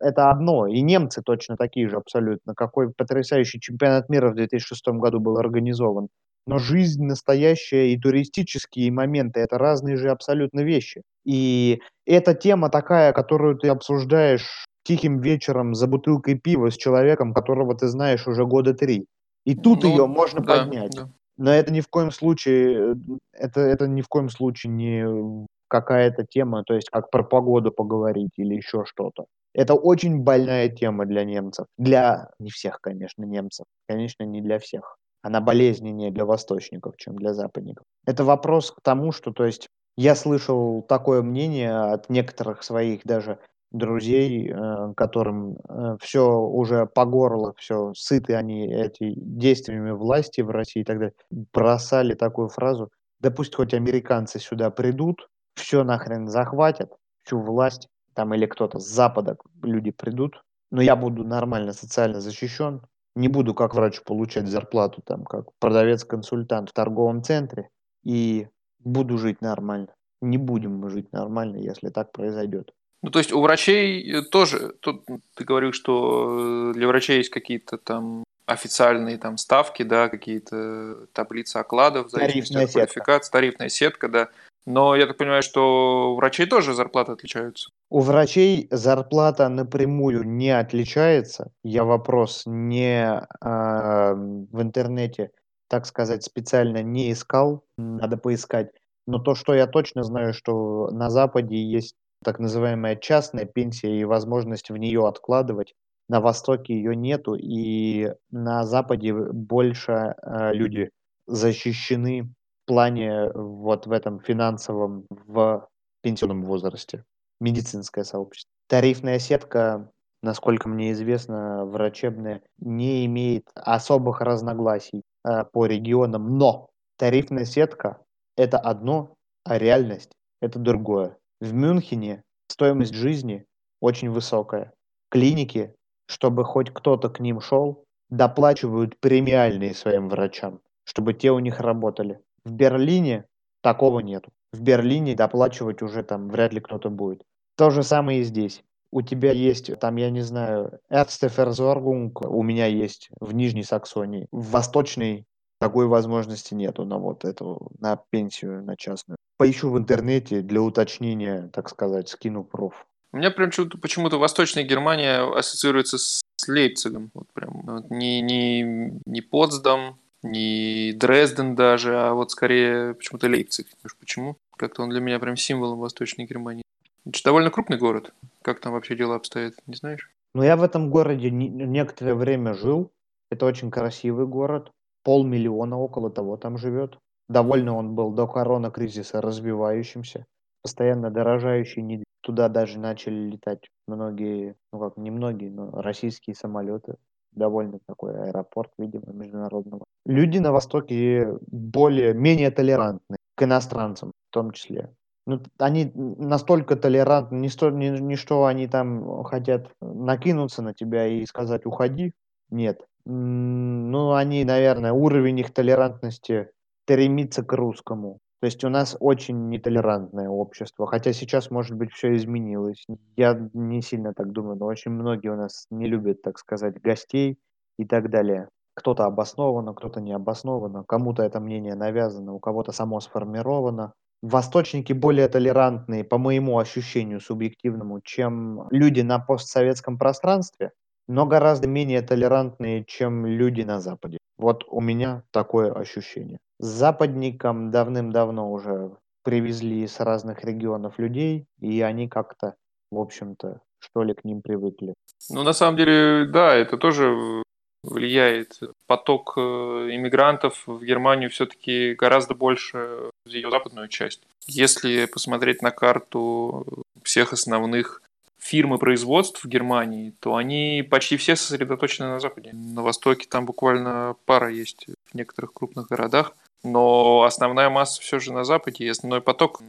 [0.00, 0.66] это одно.
[0.66, 2.54] И немцы точно такие же абсолютно.
[2.54, 6.08] Какой потрясающий чемпионат мира в 2006 году был организован.
[6.46, 11.02] Но жизнь настоящая и туристические моменты– это разные же абсолютно вещи.
[11.26, 17.76] И эта тема такая, которую ты обсуждаешь тихим вечером за бутылкой пива с человеком, которого
[17.76, 19.04] ты знаешь уже года три.
[19.44, 20.92] И тут ну, ее можно да, поднять.
[20.96, 21.10] Да.
[21.40, 22.96] Но это ни в коем случае,
[23.32, 28.32] это, это ни в коем случае не какая-то тема, то есть как про погоду поговорить
[28.36, 29.24] или еще что-то.
[29.54, 31.64] Это очень больная тема для немцев.
[31.78, 33.64] Для не всех, конечно, немцев.
[33.88, 34.98] Конечно, не для всех.
[35.22, 37.86] Она болезненнее для восточников, чем для западников.
[38.06, 43.38] Это вопрос к тому, что, то есть, я слышал такое мнение от некоторых своих даже
[43.70, 50.50] друзей, э, которым э, все уже по горло, все сыты они эти действиями власти в
[50.50, 51.14] России и так далее,
[51.52, 56.92] бросали такую фразу, да пусть хоть американцы сюда придут, все нахрен захватят,
[57.24, 62.82] всю власть, там или кто-то с Запада люди придут, но я буду нормально социально защищен,
[63.14, 67.68] не буду как врач получать зарплату, там, как продавец-консультант в торговом центре,
[68.04, 69.94] и буду жить нормально.
[70.22, 72.72] Не будем мы жить нормально, если так произойдет.
[73.02, 77.30] Ну, то есть у врачей э, тоже, тут ты говорил, что э, для врачей есть
[77.30, 84.28] какие-то там официальные там ставки, да, какие-то таблицы окладов, зависимости от квалификации, тарифная сетка, да.
[84.66, 87.70] Но я так понимаю, что у врачей тоже зарплаты отличаются.
[87.88, 91.52] У врачей зарплата напрямую не отличается.
[91.64, 95.30] Я вопрос не э, в интернете,
[95.68, 98.70] так сказать, специально не искал, надо поискать.
[99.06, 104.04] Но то, что я точно знаю, что на Западе есть так называемая частная пенсия и
[104.04, 105.74] возможность в нее откладывать.
[106.08, 110.90] На Востоке ее нету, и на Западе больше э, люди
[111.26, 115.68] защищены в плане вот в этом финансовом, в
[116.02, 117.04] пенсионном возрасте.
[117.40, 118.50] Медицинское сообщество.
[118.68, 119.90] Тарифная сетка,
[120.22, 128.02] насколько мне известно, врачебная, не имеет особых разногласий э, по регионам, но тарифная сетка–
[128.36, 131.19] это одно, а реальность– это другое.
[131.40, 133.46] В Мюнхене стоимость жизни
[133.80, 134.74] очень высокая.
[135.10, 135.74] Клиники,
[136.06, 142.20] чтобы хоть кто-то к ним шел, доплачивают премиальные своим врачам, чтобы те у них работали.
[142.44, 143.24] В Берлине
[143.62, 144.30] такого нету.
[144.52, 147.22] В Берлине доплачивать уже там вряд ли кто-то будет.
[147.56, 148.62] То же самое и здесь.
[148.92, 154.26] У тебя есть, там, я не знаю, Ärzteversorgung, у меня есть в Нижней Саксонии.
[154.30, 155.24] В Восточной
[155.60, 159.16] такой возможности нету на вот эту, на пенсию, на частную.
[159.36, 162.86] Поищу в интернете для уточнения, так сказать, скину проф.
[163.12, 167.10] У меня прям почему-то Восточная Германия ассоциируется с Лейпцигом.
[167.14, 173.66] Вот прям вот не, не, не Потсдам, не Дрезден даже, а вот скорее почему-то Лейпциг.
[173.98, 174.36] Почему?
[174.56, 176.62] Как-то он для меня прям символом Восточной Германии.
[177.04, 178.12] Это же довольно крупный город.
[178.42, 180.10] Как там вообще дела обстоят, не знаешь?
[180.34, 182.92] Ну, я в этом городе некоторое время жил.
[183.30, 184.70] Это очень красивый город.
[185.02, 186.98] Полмиллиона около того там живет.
[187.28, 190.26] Довольно он был до корона-кризиса развивающимся,
[190.62, 192.04] постоянно дорожающий.
[192.22, 196.96] Туда даже начали летать многие, ну как, не многие, но российские самолеты.
[197.32, 199.84] Довольно такой аэропорт, видимо, международного.
[200.04, 204.92] Люди на Востоке более, менее толерантны к иностранцам в том числе.
[205.26, 211.06] Ну, они настолько толерантны, не, сто, не, не что они там хотят накинуться на тебя
[211.06, 212.12] и сказать «уходи».
[212.50, 212.84] Нет.
[213.06, 216.50] Ну, они, наверное, уровень их толерантности
[216.84, 218.18] стремится к русскому.
[218.40, 222.86] То есть у нас очень нетолерантное общество, хотя сейчас, может быть, все изменилось.
[223.16, 227.38] Я не сильно так думаю, но очень многие у нас не любят, так сказать, гостей
[227.78, 228.48] и так далее.
[228.74, 233.92] Кто-то обоснованно, кто-то не обоснованно, кому-то это мнение навязано, у кого-то само сформировано.
[234.22, 240.72] Восточники более толерантные, по моему ощущению субъективному, чем люди на постсоветском пространстве,
[241.10, 244.18] но гораздо менее толерантные, чем люди на Западе.
[244.38, 246.38] Вот у меня такое ощущение.
[246.60, 248.92] Западникам давным-давно уже
[249.24, 252.54] привезли с разных регионов людей, и они как-то,
[252.92, 254.94] в общем-то, что ли, к ним привыкли.
[255.30, 257.42] Ну, на самом деле, да, это тоже
[257.82, 258.60] влияет.
[258.86, 264.22] Поток э, иммигрантов в Германию все-таки гораздо больше в ее западную часть.
[264.46, 268.00] Если посмотреть на карту всех основных
[268.40, 272.52] фирм и производств в Германии, то они почти все сосредоточены на Западе.
[272.52, 278.32] На Востоке там буквально пара есть в некоторых крупных городах, но основная масса все же
[278.32, 279.60] на Западе, и основной поток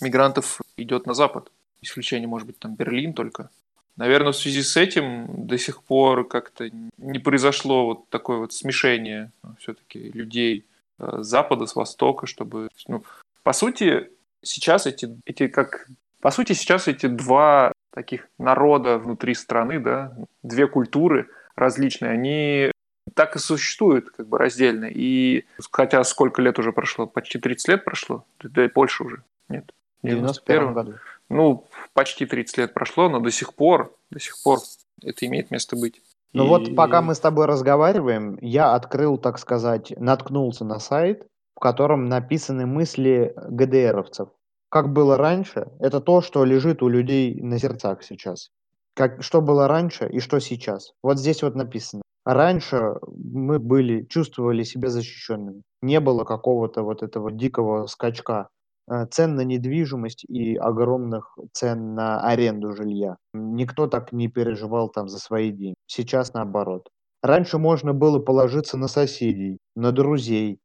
[0.00, 1.50] мигрантов идет на Запад.
[1.80, 3.50] Исключение может быть там Берлин только.
[3.96, 9.32] Наверное, в связи с этим до сих пор как-то не произошло вот такое вот смешение
[9.58, 10.66] все-таки людей
[10.98, 12.68] э, с Запада, с Востока, чтобы...
[12.86, 13.02] Ну,
[13.42, 14.10] по сути,
[14.42, 15.88] сейчас эти, эти как...
[16.20, 22.70] По сути, сейчас эти два таких народа внутри страны, да, две культуры различные, они
[23.14, 24.84] так и существуют как бы раздельно.
[24.84, 27.08] И хотя сколько лет уже прошло?
[27.08, 28.24] Почти 30 лет прошло?
[28.40, 29.24] Да и больше уже.
[29.48, 29.74] Нет.
[30.00, 30.94] В 91 году.
[31.28, 34.60] Ну, почти 30 лет прошло, но до сих пор, до сих пор
[35.02, 36.00] это имеет место быть.
[36.32, 36.48] Ну и...
[36.48, 42.04] вот пока мы с тобой разговариваем, я открыл, так сказать, наткнулся на сайт, в котором
[42.04, 44.28] написаны мысли ГДРовцев.
[44.70, 48.50] Как было раньше, это то, что лежит у людей на сердцах сейчас.
[48.94, 50.92] Как, что было раньше и что сейчас.
[51.02, 52.02] Вот здесь вот написано.
[52.24, 55.62] Раньше мы были, чувствовали себя защищенными.
[55.80, 58.48] Не было какого-то вот этого дикого скачка
[58.90, 63.16] Э, цен на недвижимость и огромных цен на аренду жилья.
[63.34, 65.74] Никто так не переживал там за свои деньги.
[65.86, 66.88] Сейчас наоборот.
[67.22, 70.60] Раньше можно было положиться на соседей, на друзей.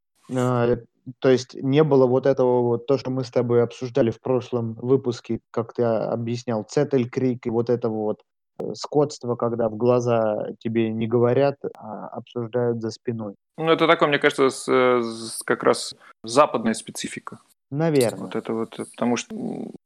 [1.06, 4.20] Э, то есть не было вот этого вот, то, что мы с тобой обсуждали в
[4.20, 8.22] прошлом выпуске, как ты объяснял, цетель-крик и вот этого вот
[8.58, 13.34] э, скотство, когда в глаза тебе не говорят, а обсуждают за спиной.
[13.56, 17.38] Ну, это такое, мне кажется, с, с, как раз западная специфика.
[17.70, 18.20] Наверное.
[18.20, 19.34] Вот это вот, потому что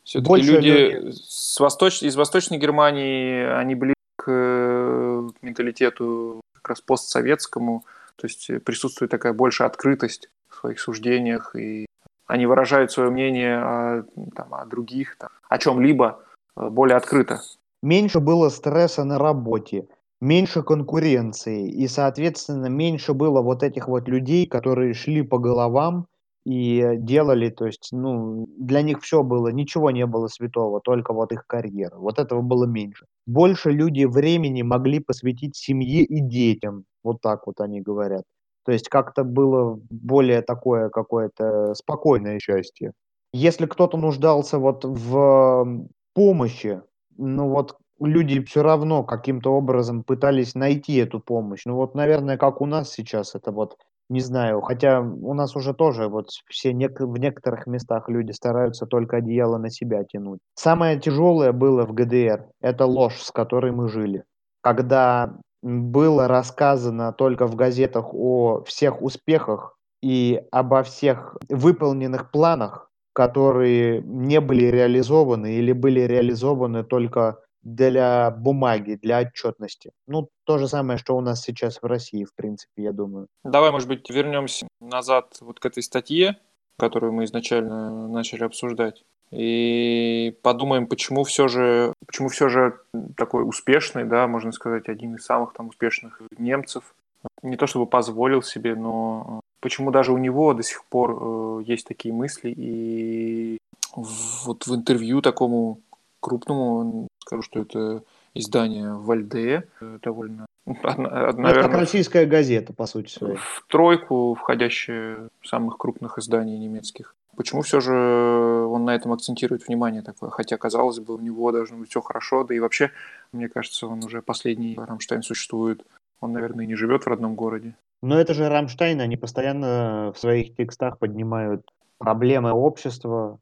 [0.04, 2.02] все-таки люди, люди с восточ...
[2.02, 7.84] из Восточной Германии, они ближе к, к менталитету как раз постсоветскому,
[8.16, 11.86] то есть присутствует такая большая открытость в своих суждениях, и
[12.26, 16.22] они выражают свое мнение о, там, о других, там, о чем-либо
[16.56, 17.40] э, более открыто.
[17.82, 19.86] Меньше было стресса на работе,
[20.20, 26.06] меньше конкуренции, и, соответственно, меньше было вот этих вот людей, которые шли по головам,
[26.48, 31.30] и делали, то есть, ну, для них все было, ничего не было святого, только вот
[31.30, 31.96] их карьера.
[31.96, 33.04] Вот этого было меньше.
[33.26, 36.84] Больше люди времени могли посвятить семье и детям.
[37.04, 38.24] Вот так вот они говорят.
[38.68, 42.92] То есть как-то было более такое какое-то спокойное счастье.
[43.32, 46.82] Если кто-то нуждался вот в помощи,
[47.16, 51.62] ну вот люди все равно каким-то образом пытались найти эту помощь.
[51.64, 53.78] Ну вот, наверное, как у нас сейчас, это вот
[54.10, 58.84] не знаю, хотя у нас уже тоже вот все нек- в некоторых местах люди стараются
[58.84, 60.40] только одеяло на себя тянуть.
[60.56, 64.24] Самое тяжелое было в ГДР– это ложь, с которой мы жили.
[64.60, 74.00] Когда было рассказано только в газетах о всех успехах и обо всех выполненных планах, которые
[74.02, 79.90] не были реализованы или были реализованы только для бумаги, для отчетности.
[80.06, 83.26] Ну, то же самое, что у нас сейчас в России, в принципе, я думаю.
[83.44, 86.38] Давай, может быть, вернемся назад вот к этой статье,
[86.78, 92.78] которую мы изначально начали обсуждать, и подумаем, почему все же, почему все же
[93.16, 96.94] такой успешный, да, можно сказать, один из самых там успешных немцев,
[97.42, 101.86] не то чтобы позволил себе, но почему даже у него до сих пор э, есть
[101.86, 103.58] такие мысли, и
[103.94, 105.80] вот в интервью такому
[106.20, 108.02] крупному, скажу, что это
[108.34, 109.64] издание Вальде,
[110.02, 110.46] довольно
[110.82, 113.36] Одна, наверное, ну, как российская газета, по сути своей.
[113.36, 117.14] В тройку, входящая самых крупных изданий немецких.
[117.38, 120.28] Почему все же он на этом акцентирует внимание такое?
[120.28, 122.90] Хотя, казалось бы, у него должно быть все хорошо, да и вообще,
[123.30, 125.86] мне кажется, он уже последний Рамштайн существует.
[126.20, 127.76] Он, наверное, не живет в родном городе.
[128.02, 131.64] Но это же Рамштайн, они постоянно в своих текстах поднимают
[131.98, 133.38] проблемы общества,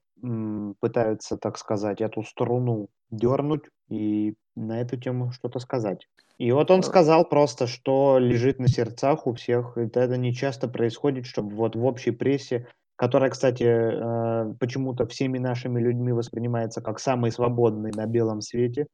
[0.79, 6.07] пытаются, так сказать, эту струну дернуть и на эту тему что-то сказать.
[6.37, 9.79] И вот он сказал просто, что лежит на сердцах у всех.
[9.79, 12.67] Это, это не часто происходит, чтобы вот в общей прессе,
[12.97, 18.87] которая, кстати, э, почему-то всеми нашими людьми воспринимается как самый свободный на белом свете,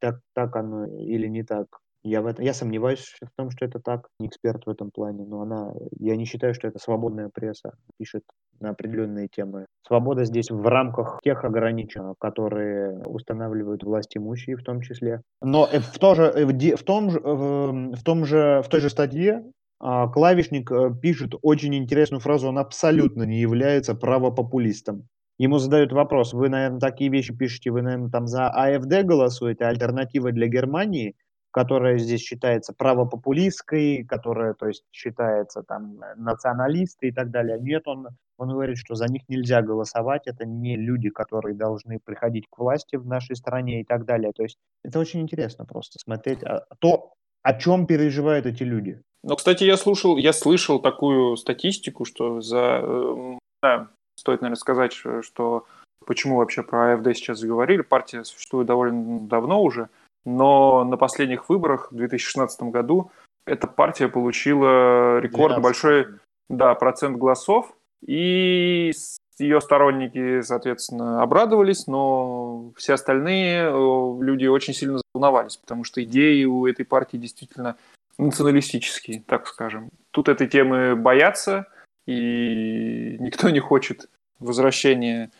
[0.00, 1.66] так, так оно или не так,
[2.06, 5.24] я, в этом, я сомневаюсь в том, что это так, не эксперт в этом плане,
[5.24, 8.22] но она, я не считаю, что это свободная пресса, пишет
[8.60, 9.66] на определенные темы.
[9.86, 15.20] Свобода здесь в рамках тех ограничений, которые устанавливают власть имущие в том числе.
[15.42, 19.44] Но в, то же, в, том, же, в, том же, в той же статье
[19.78, 25.08] клавишник э, пишет очень интересную фразу, он абсолютно не является правопопулистом.
[25.38, 30.32] Ему задают вопрос, вы, наверное, такие вещи пишете, вы, наверное, там за АФД голосуете, альтернатива
[30.32, 31.14] для Германии–
[31.56, 37.58] которая здесь считается правопопулистской, которая, то есть, считается там националисты и так далее.
[37.58, 42.44] Нет, он, он говорит, что за них нельзя голосовать, это не люди, которые должны приходить
[42.50, 44.32] к власти в нашей стране и так далее.
[44.34, 47.14] То есть это очень интересно просто смотреть а, то,
[47.46, 49.00] о чем переживают эти люди.
[49.22, 53.88] Ну, кстати, я слушал, я слышал такую статистику, что за, э, да,
[54.18, 55.64] стоит, наверное, сказать, что
[56.04, 57.82] почему вообще про АФД сейчас заговорили.
[57.82, 59.90] Партия существует довольно давно уже,
[60.24, 63.12] но на последних выборах в 2016 году
[63.46, 66.08] эта партия получила рекорд большой
[66.48, 67.72] да, процент голосов,
[68.04, 68.90] и
[69.38, 76.44] ее сторонники, соответственно, обрадовались, но все остальные э, люди очень сильно волновались, потому что идеи
[76.44, 77.76] у этой партии действительно
[78.18, 79.90] националистические, так скажем.
[80.10, 81.66] Тут этой темы боятся,
[82.06, 84.08] и никто не хочет
[84.38, 85.30] возвращения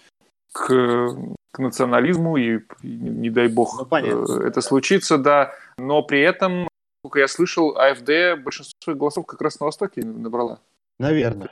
[0.52, 1.16] к
[1.56, 5.54] к национализму, и, не, не дай бог ну, э, это случится, да.
[5.78, 6.68] Но при этом,
[7.02, 10.60] как я слышал, АФД большинство своих голосов как раз на Востоке набрала.
[10.98, 11.50] Наверное.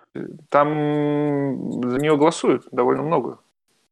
[0.48, 3.38] Там за нее голосуют довольно много.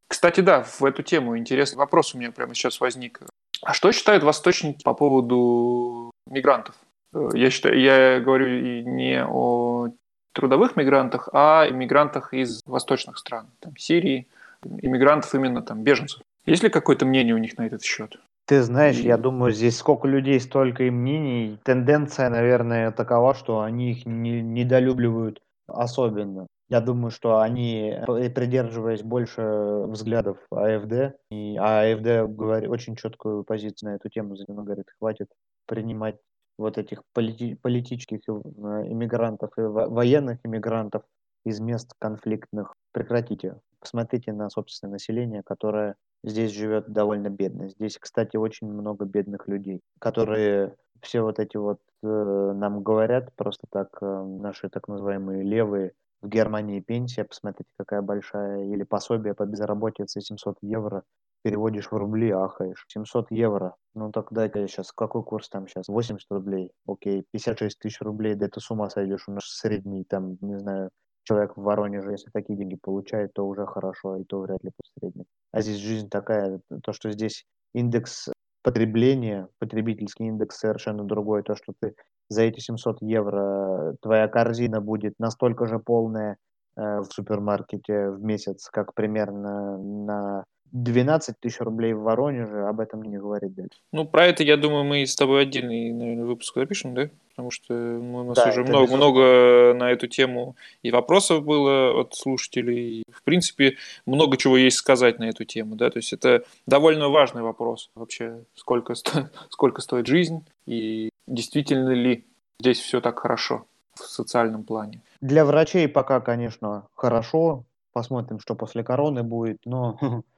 [0.09, 3.21] Кстати, да, в эту тему интересный вопрос у меня прямо сейчас возник.
[3.63, 6.75] А что считают восточники по поводу мигрантов?
[7.15, 8.47] Э, я, считаю, я говорю
[8.83, 9.89] не о
[10.33, 14.27] трудовых мигрантах, а иммигрантах из восточных стран, там, Сирии,
[14.65, 16.23] иммигрантов именно там, беженцев.
[16.47, 18.17] Есть ли какое-то мнение у них на этот счет?
[18.47, 21.59] Ты знаешь, я думаю, здесь сколько людей, столько и мнений.
[21.65, 26.47] Тенденция, наверное, такова, что они их не, недолюбливают особенно.
[26.69, 27.95] Я думаю, что они,
[28.35, 34.87] придерживаясь больше взглядов АФД, и АФД говорит очень четкую позицию на эту тему, он говорит,
[34.99, 35.29] хватит
[35.67, 36.17] принимать
[36.59, 41.03] вот этих полити- политических э, иммигрантов и военных иммигрантов
[41.45, 42.75] из мест конфликтных.
[42.93, 43.61] Прекратите.
[43.81, 47.69] Посмотрите на собственное население, которое здесь живет довольно бедно.
[47.69, 53.67] Здесь, кстати, очень много бедных людей, которые все вот эти вот э, нам говорят просто
[53.71, 55.93] так, э, наши так называемые левые,
[56.23, 61.03] в Германии пенсия, посмотрите, какая большая, или пособие по безработице 700 евро,
[61.43, 62.85] переводишь в рубли, ахаешь.
[62.89, 63.75] 700 евро.
[63.95, 65.89] Ну так дай-ка сейчас, какой курс там сейчас?
[65.89, 66.71] 80 рублей.
[66.87, 69.25] Окей, 56 тысяч рублей, да ты с ума сойдешь.
[69.27, 70.91] У нас средний там, не знаю,
[71.33, 75.27] человек в Воронеже, если такие деньги получает, то уже хорошо, и то вряд ли посредник.
[75.53, 78.29] А здесь жизнь такая, то, что здесь индекс
[78.63, 81.95] потребления, потребительский индекс совершенно другой, то, что ты
[82.29, 86.37] за эти 700 евро твоя корзина будет настолько же полная
[86.77, 93.03] э, в супермаркете в месяц, как примерно на 12 тысяч рублей в Воронеже, об этом
[93.03, 93.79] не говорить дальше.
[93.93, 97.11] Ну, про это, я думаю, мы с тобой отдельный, наверное, выпуск запишем, да?
[97.31, 102.15] Потому что у нас да, уже много, много на эту тему и вопросов было от
[102.15, 103.05] слушателей.
[103.13, 105.91] В принципе, много чего есть сказать на эту тему, да?
[105.91, 109.29] То есть это довольно важный вопрос вообще, сколько, сто...
[109.51, 112.25] сколько стоит жизнь и действительно ли
[112.61, 115.03] здесь все так хорошо в социальном плане.
[115.21, 117.65] Для врачей пока, конечно, хорошо.
[117.93, 119.99] Посмотрим, что после короны будет, но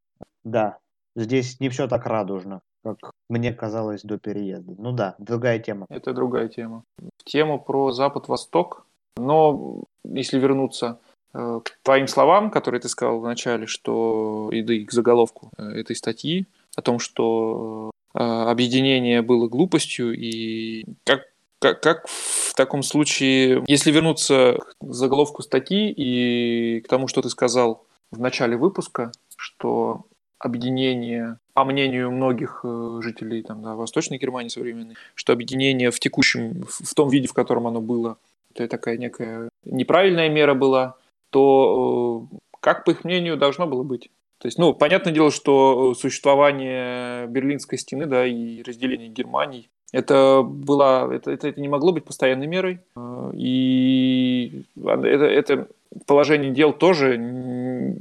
[0.44, 0.78] Да,
[1.16, 4.74] здесь не все так радужно, как мне казалось до переезда.
[4.78, 5.86] Ну да, другая тема.
[5.88, 6.84] Это другая тема.
[7.24, 8.86] Тему про Запад-Восток,
[9.16, 11.00] но если вернуться
[11.32, 15.50] э, к твоим словам, которые ты сказал в начале, что и, да, и к заголовку
[15.56, 21.22] э, этой статьи, о том, что э, объединение было глупостью, и как,
[21.60, 27.30] как, как в таком случае, если вернуться к заголовку статьи и к тому, что ты
[27.30, 30.04] сказал в начале выпуска, что
[30.38, 36.64] объединение, по мнению многих э, жителей там, да, Восточной Германии современной, что объединение в текущем,
[36.68, 38.16] в том виде, в котором оно было,
[38.54, 40.96] это такая некая неправильная мера была,
[41.30, 44.10] то э, как, по их мнению, должно было быть.
[44.38, 51.10] То есть, ну, понятное дело, что существование Берлинской стены, да, и разделение Германии, это было,
[51.12, 55.68] это, это, это не могло быть постоянной мерой, э, и это, это
[56.06, 57.16] положение дел тоже...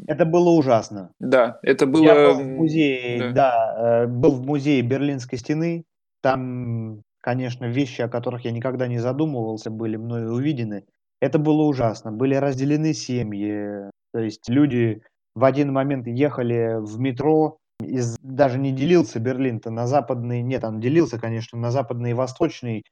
[0.07, 1.11] Это было ужасно.
[1.19, 2.03] Да, это было...
[2.03, 5.83] Я был в музее, да, да э, был в музее Берлинской стены,
[6.21, 10.85] там, конечно, вещи, о которых я никогда не задумывался, были мною увидены.
[11.21, 12.11] Это было ужасно.
[12.11, 15.01] Были разделены семьи, то есть люди
[15.35, 20.79] в один момент ехали в метро, из, даже не делился Берлин-то на западный, нет, он
[20.79, 22.83] делился, конечно, на западный и восточный,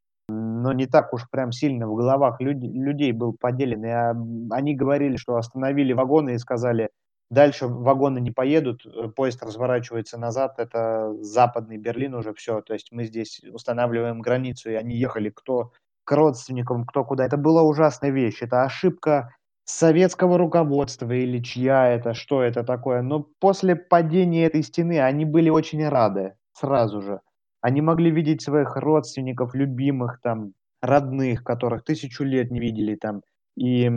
[0.62, 3.84] но не так уж прям сильно в головах люд, людей был поделен.
[3.86, 4.16] И а,
[4.51, 6.89] они говорили, что остановили вагоны и сказали,
[7.30, 12.91] дальше вагоны не поедут, э, поезд разворачивается назад, это западный Берлин уже все, то есть
[12.91, 15.72] мы здесь устанавливаем границу, и они ехали кто
[16.03, 17.26] к родственникам, кто куда.
[17.26, 19.34] Это была ужасная вещь, это ошибка
[19.66, 23.01] советского руководства или чья это, что это такое.
[23.01, 27.22] Но после падения этой стены они были очень рады сразу же.
[27.62, 33.22] Они могли видеть своих родственников, любимых, там, родных, которых тысячу лет не видели там.
[33.55, 33.89] И...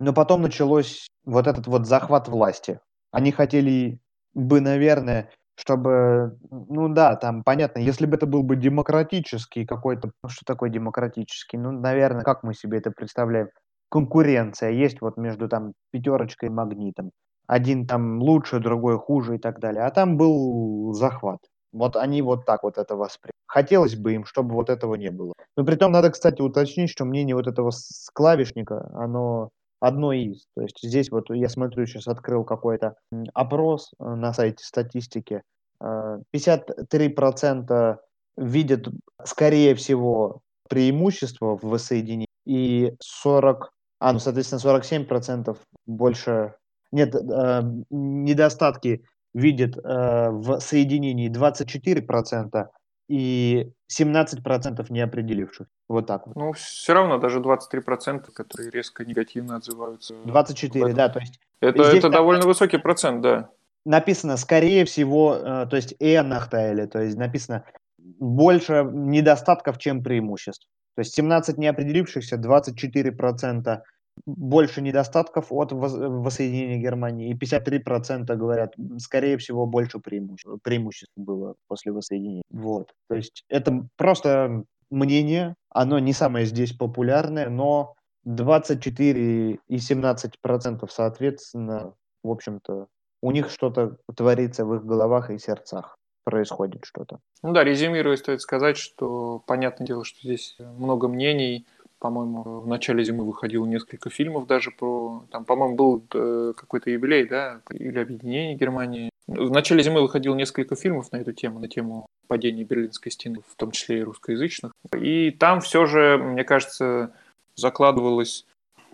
[0.00, 2.80] Но потом началось вот этот вот захват власти.
[3.12, 4.00] Они хотели
[4.34, 10.28] бы, наверное, чтобы, ну да, там понятно, если бы это был бы демократический какой-то, ну
[10.28, 13.48] что такое демократический, ну, наверное, как мы себе это представляем,
[13.88, 17.12] конкуренция есть вот между там пятерочкой и магнитом.
[17.46, 19.84] Один там лучше, другой хуже и так далее.
[19.84, 21.38] А там был захват.
[21.74, 23.34] Вот они вот так вот это восприняли.
[23.46, 25.34] Хотелось бы им, чтобы вот этого не было.
[25.56, 27.70] Но при том надо, кстати, уточнить, что мнение вот этого
[28.12, 29.50] клавишника, оно
[29.80, 30.46] одно из.
[30.56, 32.96] То есть здесь вот я смотрю, сейчас открыл какой-то
[33.34, 35.42] опрос э, на сайте статистики.
[35.82, 37.96] 53% э,
[38.36, 38.88] видят,
[39.24, 43.70] скорее всего, преимущество в воссоединении, и 40,
[44.00, 45.56] а, ну, соответственно, 47%
[45.86, 46.54] больше,
[46.92, 49.04] нет, э, недостатки
[49.34, 52.68] видит э, в соединении 24%
[53.08, 55.66] и 17% неопределивших.
[55.88, 56.36] Вот так вот.
[56.36, 60.14] Ну, все равно даже 23%, которые резко негативно отзываются.
[60.24, 61.40] 24, да, то есть...
[61.60, 63.50] Это, это довольно высокий процент, да.
[63.84, 67.64] Написано, скорее всего, э, то есть Энахтайле, то есть написано
[67.98, 70.66] больше недостатков, чем преимуществ.
[70.94, 73.80] То есть 17 неопределившихся, 24%
[74.26, 81.92] больше недостатков от воссоединения Германии, и 53% говорят, скорее всего, больше преимуществ, преимуществ было после
[81.92, 82.42] воссоединения.
[82.50, 82.92] Вот.
[83.08, 87.94] То есть это просто мнение, оно не самое здесь популярное, но
[88.24, 92.86] 24 и 17% соответственно, в общем-то,
[93.22, 97.20] у них что-то творится в их головах и сердцах происходит что-то.
[97.42, 101.66] Ну да, резюмируя, стоит сказать, что понятное дело, что здесь много мнений,
[102.04, 105.24] по-моему, в начале зимы выходило несколько фильмов даже про...
[105.30, 109.08] Там, по-моему, был э, какой-то юбилей, да, или объединение Германии.
[109.26, 113.56] В начале зимы выходило несколько фильмов на эту тему, на тему падения Берлинской стены, в
[113.56, 114.72] том числе и русскоязычных.
[114.94, 117.14] И там все же, мне кажется,
[117.56, 118.44] закладывалось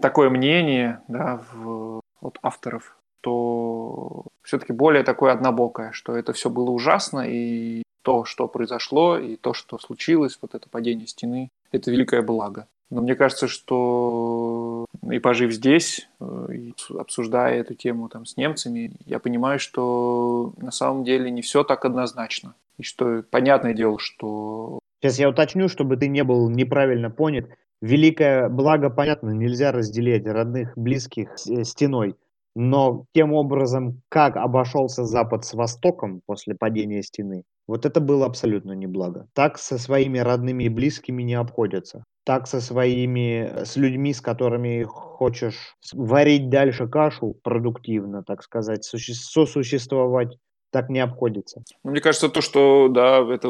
[0.00, 6.70] такое мнение да, в, от авторов, то все-таки более такое однобокое, что это все было
[6.70, 12.22] ужасно, и то, что произошло, и то, что случилось, вот это падение стены, это великое
[12.22, 12.68] благо.
[12.90, 18.92] Но мне кажется, что и пожив здесь, э, и обсуждая эту тему там с немцами,
[19.06, 22.54] я понимаю, что на самом деле не все так однозначно.
[22.78, 24.80] И что понятное дело, что...
[25.00, 27.46] Сейчас я уточню, чтобы ты не был неправильно понят.
[27.80, 32.16] Великое благо, понятно, нельзя разделять родных, близких стеной.
[32.56, 38.72] Но тем образом, как обошелся Запад с Востоком после падения стены, вот это было абсолютно
[38.72, 39.28] не благо.
[39.32, 44.82] Так со своими родными и близкими не обходятся так со своими, с людьми, с которыми
[44.82, 50.36] хочешь варить дальше кашу продуктивно, так сказать, суще- сосуществовать,
[50.70, 51.62] так не обходится.
[51.82, 53.48] Ну, мне кажется, то, что да, это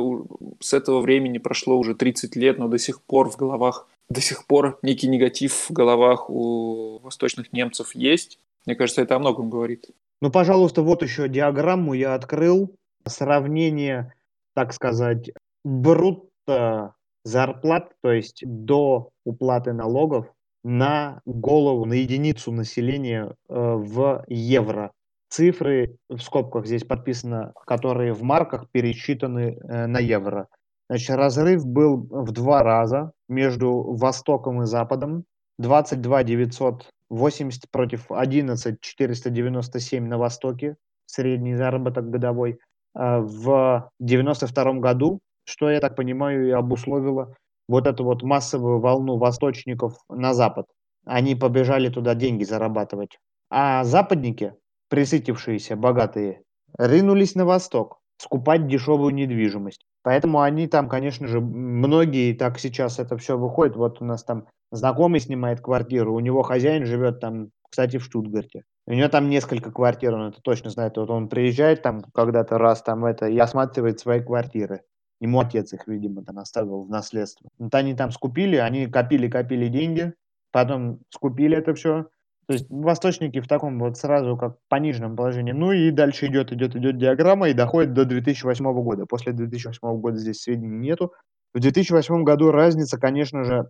[0.61, 4.47] с этого времени прошло уже 30 лет, но до сих пор в головах, до сих
[4.47, 8.39] пор некий негатив в головах у восточных немцев есть.
[8.67, 9.91] Мне кажется, это о многом говорит.
[10.21, 12.75] Ну, пожалуйста, вот еще диаграмму я открыл.
[13.07, 14.13] Сравнение,
[14.55, 15.31] так сказать,
[15.65, 16.95] брутто
[17.25, 24.93] зарплат, то есть до уплаты налогов на голову, на единицу населения э, в евро.
[25.29, 30.49] Цифры в скобках здесь подписано, которые в марках пересчитаны э, на евро.
[30.89, 35.25] Значит, разрыв был в два раза между Востоком и Западом.
[35.59, 40.77] 22 980 против 11 497 на Востоке.
[41.07, 42.59] средний заработок годовой.
[42.95, 47.35] А в 92 году, что, я так понимаю, и обусловило
[47.69, 50.67] вот эту вот массовую волну восточников на Запад.
[51.07, 53.19] Они побежали туда деньги зарабатывать.
[53.51, 54.55] А западники,
[54.89, 56.43] присытившиеся, богатые,
[56.79, 59.85] ринулись на восток скупать дешевую недвижимость.
[60.03, 63.77] Поэтому они там, конечно же, многие так сейчас это все выходит.
[63.77, 68.65] Вот у нас там знакомый снимает квартиру, у него хозяин живет там, кстати, в Штутгарте.
[68.87, 70.97] У него там несколько квартир, он это точно знает.
[70.97, 74.83] Вот он приезжает там когда-то раз там это и осматривает свои квартиры.
[75.21, 77.49] Ему отец их, видимо, там оставил в наследство.
[77.59, 80.15] Вот они там скупили, они копили-копили деньги,
[80.51, 82.07] потом скупили это все,
[82.51, 85.53] то есть восточники в таком вот сразу как пониженном положении.
[85.53, 89.07] Ну и дальше идет, идет, идет диаграмма и доходит до 2008 года.
[89.07, 91.13] После 2008 года здесь сведений нету.
[91.55, 93.69] В 2008 году разница, конечно же,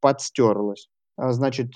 [0.00, 0.88] подстерлась.
[1.18, 1.72] А, значит,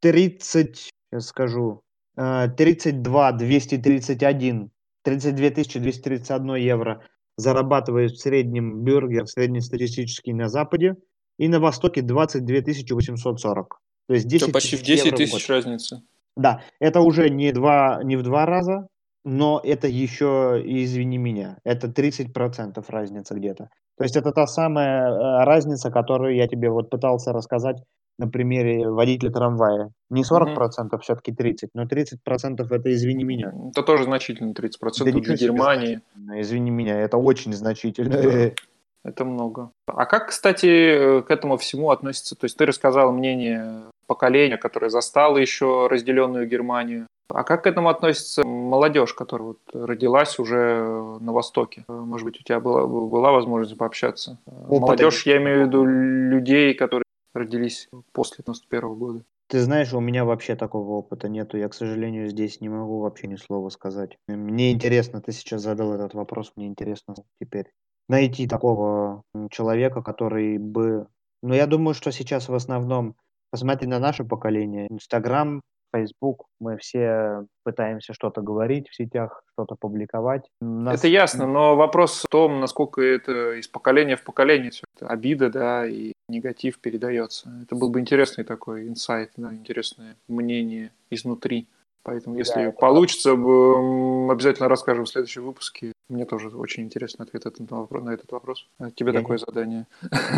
[0.00, 0.74] 30, эм,
[1.20, 1.82] сейчас скажу,
[2.16, 4.70] 32 231,
[5.02, 5.50] 32
[5.82, 7.02] 231 евро
[7.36, 10.96] зарабатывает в среднем бюргер, среднестатистический на Западе,
[11.38, 12.60] и на Востоке 22
[12.90, 13.80] 840.
[14.08, 16.02] То есть 10 почти в 10 тысяч разница.
[16.36, 18.86] Да, это уже не, два, не в два раза,
[19.24, 23.68] но это еще, извини меня, это 30% разница где-то.
[23.98, 27.82] То есть это та самая э, разница, которую я тебе вот пытался рассказать
[28.18, 29.90] на примере водителя трамвая.
[30.10, 31.00] Не 40%, mm-hmm.
[31.00, 33.52] все-таки 30%, но 30% это извини меня.
[33.70, 36.00] Это тоже значительно, 30% да для Германии.
[36.34, 38.52] Извини меня, это очень значительно.
[39.04, 39.72] Это много.
[39.86, 42.36] А как, кстати, к этому всему относится?
[42.36, 47.08] То есть ты рассказал мнение поколения, которое застало еще разделенную Германию.
[47.28, 51.84] А как к этому относится молодежь, которая вот родилась уже на Востоке?
[51.88, 54.38] Может быть, у тебя была, была возможность пообщаться?
[54.46, 57.04] Опыт молодежь, я имею в виду людей, которые
[57.34, 59.24] родились после 91 года.
[59.48, 61.58] Ты знаешь, у меня вообще такого опыта нету.
[61.58, 64.16] Я, к сожалению, здесь не могу вообще ни слова сказать.
[64.26, 67.70] Мне интересно, ты сейчас задал этот вопрос, мне интересно теперь
[68.08, 71.06] найти такого человека, который бы...
[71.42, 73.16] Ну, я думаю, что сейчас в основном,
[73.50, 75.60] посмотри на наше поколение, Инстаграм,
[75.94, 80.48] Facebook, мы все пытаемся что-то говорить в сетях, что-то публиковать.
[80.60, 80.98] Нас...
[80.98, 85.50] Это ясно, но вопрос в том, насколько это из поколения в поколение все это обида,
[85.50, 87.52] да, и негатив передается.
[87.62, 91.66] Это был бы интересный такой инсайт, да, интересное мнение изнутри.
[92.04, 94.32] Поэтому, если да, получится, правда.
[94.32, 95.92] обязательно расскажем в следующем выпуске.
[96.08, 98.68] Мне тоже очень интересно ответ на этот вопрос.
[98.78, 99.44] А тебе я такое не...
[99.44, 99.86] задание.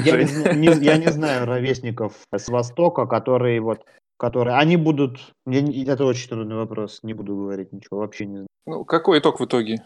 [0.05, 3.85] Я не, не, я не знаю ровесников с Востока, которые вот
[4.17, 4.57] которые...
[4.57, 5.33] Они будут...
[5.47, 5.61] Я,
[5.93, 8.47] это очень трудный вопрос, не буду говорить ничего, вообще не знаю.
[8.67, 9.83] Ну, какой итог в итоге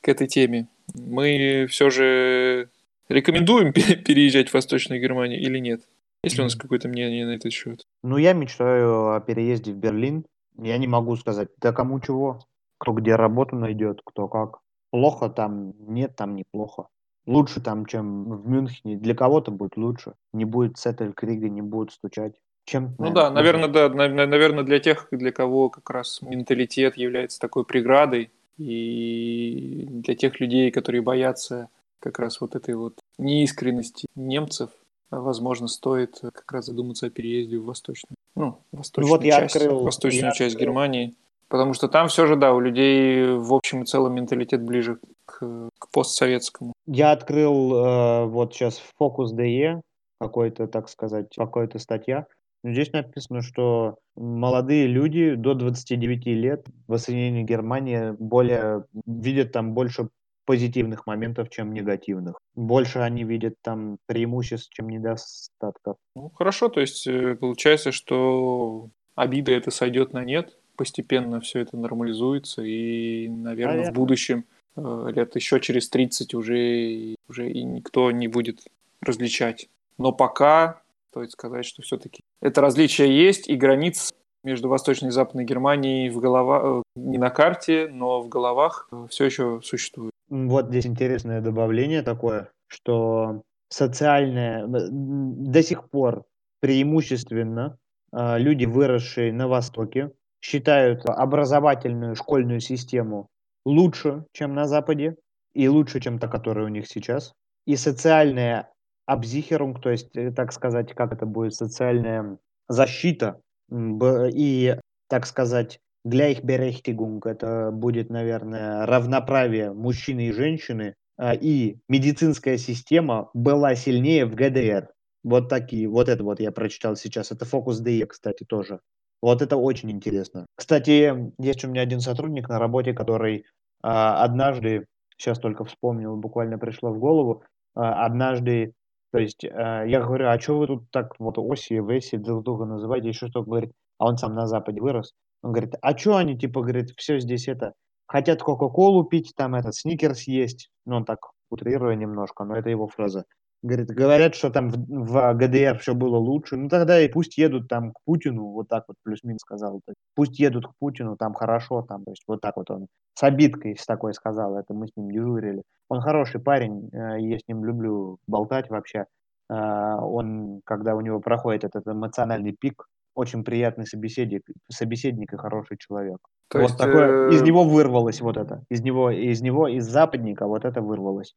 [0.00, 0.68] к этой теме?
[0.94, 2.70] Мы все же
[3.10, 5.82] рекомендуем переезжать в Восточную Германию или нет?
[6.22, 7.82] Есть ли у нас какое-то мнение на этот счет?
[8.02, 10.24] Ну, я мечтаю о переезде в Берлин.
[10.58, 12.40] Я не могу сказать, да кому чего,
[12.78, 14.58] кто где работу найдет, кто как.
[14.90, 16.88] Плохо там, нет, там неплохо.
[17.26, 18.96] Лучше там, чем в Мюнхене.
[18.96, 20.14] Для кого-то будет лучше.
[20.32, 22.34] Не будет Сеттель Крига, не будут стучать.
[22.66, 27.64] Чем, ну да, наверное, да, наверное, для тех, для кого как раз менталитет является такой
[27.64, 31.68] преградой, и для тех людей, которые боятся
[32.00, 34.70] как раз вот этой вот неискренности немцев,
[35.10, 40.32] возможно, стоит как раз задуматься о переезде в восточную, ну, восточную вот часть, открыл, восточную
[40.32, 40.68] часть открыл.
[40.68, 41.14] Германии.
[41.48, 45.68] Потому что там все же, да, у людей в общем и целом менталитет ближе к,
[45.78, 46.72] к постсоветскому.
[46.86, 49.80] Я открыл э, вот сейчас фокус ДЕ,
[50.20, 52.26] какой-то, так сказать, какая-то статья.
[52.62, 60.08] Здесь написано, что молодые люди до 29 лет в воссоединении Германии более видят там больше
[60.50, 62.34] позитивных моментов, чем негативных.
[62.56, 65.96] Больше они видят там преимуществ, чем недостатков.
[66.16, 71.76] Ну, хорошо, то есть э, получается, что обида это сойдет на нет, постепенно все это
[71.76, 73.92] нормализуется, и, наверное, Наверное.
[73.92, 74.44] в будущем,
[74.74, 78.64] э, лет еще через 30 уже, уже и никто не будет
[79.00, 79.68] различать.
[79.98, 80.82] Но пока
[81.12, 84.10] стоит сказать, что все-таки это различие есть, и границ
[84.42, 86.80] между Восточной и Западной Германией в голова...
[86.80, 90.10] Э, не на карте, но в головах все еще существует.
[90.30, 96.24] Вот здесь интересное добавление такое, что социальное до сих пор
[96.60, 97.76] преимущественно
[98.12, 103.28] э, люди, выросшие на Востоке, считают образовательную школьную систему
[103.64, 105.16] лучше, чем на Западе,
[105.52, 107.32] и лучше, чем та, которая у них сейчас.
[107.66, 108.70] И социальная
[109.06, 113.40] абзихерунг, то есть, э, так сказать, как это будет, социальная защита
[113.72, 114.76] и,
[115.08, 122.56] так сказать, для их berechtigung это будет, наверное, равноправие мужчины и женщины, а, и медицинская
[122.56, 124.88] система была сильнее в ГДР.
[125.22, 127.30] Вот такие, вот это вот я прочитал сейчас.
[127.30, 128.80] Это фокус ДЕ, кстати, тоже.
[129.20, 130.46] Вот это очень интересно.
[130.56, 133.44] Кстати, есть у меня один сотрудник на работе, который
[133.82, 134.86] а, однажды,
[135.18, 137.42] сейчас только вспомнил, буквально пришло в голову,
[137.74, 138.72] а, однажды,
[139.12, 142.64] то есть а, я говорю, а что вы тут так вот оси, веси друг друга
[142.64, 145.12] называете, еще что говорит, а он сам на Западе вырос.
[145.42, 147.74] Он говорит, а что они, типа, говорит, все здесь это,
[148.06, 151.18] хотят Кока-Колу пить, там этот сникерс есть, ну он так
[151.50, 153.24] утрируя немножко, но это его фраза.
[153.62, 156.56] Говорит, говорят, что там в, в ГДР все было лучше.
[156.56, 159.82] Ну тогда и пусть едут там к Путину, вот так вот плюс-минус сказал.
[160.14, 163.76] Пусть едут к Путину, там хорошо, там, то есть вот так вот он с обидкой
[163.76, 165.62] с такой сказал, это мы с ним дежурили.
[165.90, 169.04] Он хороший парень, э, я с ним люблю болтать вообще.
[169.50, 172.86] Э, он, когда у него проходит этот эмоциональный пик,
[173.20, 176.18] очень приятный собеседник, собеседник и хороший человек.
[176.48, 179.86] То вот есть, такое, из э, него вырвалось вот это, из него, из него, из
[179.86, 181.34] западника вот это вырвалось.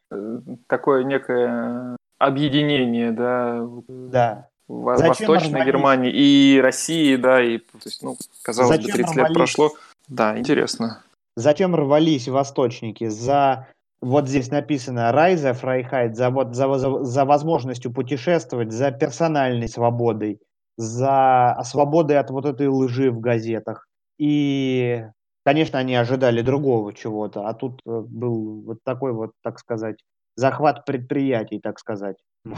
[0.68, 4.48] Такое некое объединение, да, да.
[4.68, 5.66] Восточной рвались?
[5.66, 9.30] Германии и России, да, и, то есть, ну, казалось Зачем бы, 30 рвались?
[9.30, 9.72] лет прошло.
[10.08, 11.04] Да, интересно.
[11.36, 13.08] Зачем рвались восточники?
[13.08, 13.68] За
[14.04, 20.40] вот здесь написано Reisefreiheit за, вот, за, за, за возможностью путешествовать, за персональной свободой,
[20.78, 23.88] за свободой от вот этой лжи в газетах.
[24.18, 25.04] И,
[25.46, 29.98] конечно, они ожидали другого чего-то, а тут э, был вот такой вот, так сказать,
[30.36, 32.18] захват предприятий, так сказать.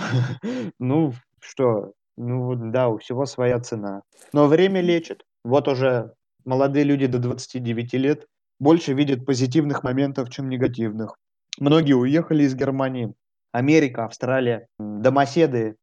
[0.80, 4.02] Ну, что, ну да, у всего своя цена.
[4.34, 5.24] Но время лечит.
[5.44, 6.14] Вот уже
[6.44, 8.26] молодые люди до 29 лет
[8.60, 11.16] больше видят позитивных моментов, чем негативных.
[11.60, 13.14] Многие уехали из Германии.
[13.52, 15.78] Америка, Австралия, домоседы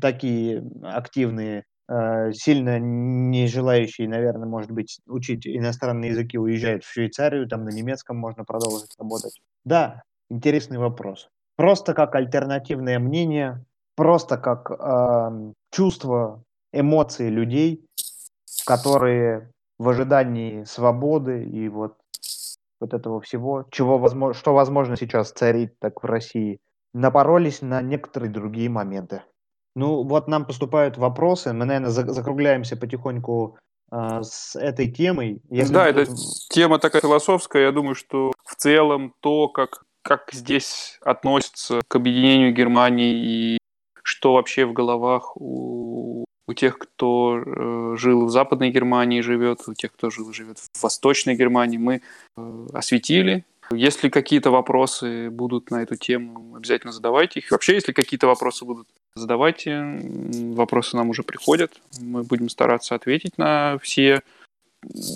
[0.00, 7.48] такие активные, э, сильно не желающие, наверное, может быть, учить иностранные языки, уезжают в Швейцарию,
[7.48, 9.40] там на немецком можно продолжить работать.
[9.64, 11.28] Да, Интересный вопрос.
[11.56, 13.62] Просто как альтернативное мнение,
[13.96, 17.84] просто как э, чувство, эмоции людей,
[18.64, 21.98] которые в ожидании свободы и вот
[22.80, 26.58] вот этого всего, чего возможно, что возможно сейчас царит так в России,
[26.94, 29.22] напоролись на некоторые другие моменты.
[29.74, 33.56] Ну, вот нам поступают вопросы, мы, наверное, закругляемся потихоньку
[33.90, 35.40] э, с этой темой.
[35.50, 36.06] Если да, эта
[36.50, 42.52] тема такая философская, я думаю, что в целом то, как как здесь относятся к объединению
[42.52, 43.58] Германии и
[44.02, 49.74] что вообще в головах у, у тех, кто э, жил в Западной Германии, живет, у
[49.74, 52.02] тех, кто жил живет в Восточной Германии, мы
[52.36, 53.44] э, осветили.
[53.70, 57.50] Если какие-то вопросы будут на эту тему, обязательно задавайте их.
[57.50, 60.00] Вообще, если какие-то вопросы будут, задавайте.
[60.54, 61.72] Вопросы нам уже приходят.
[62.00, 64.22] Мы будем стараться ответить на все.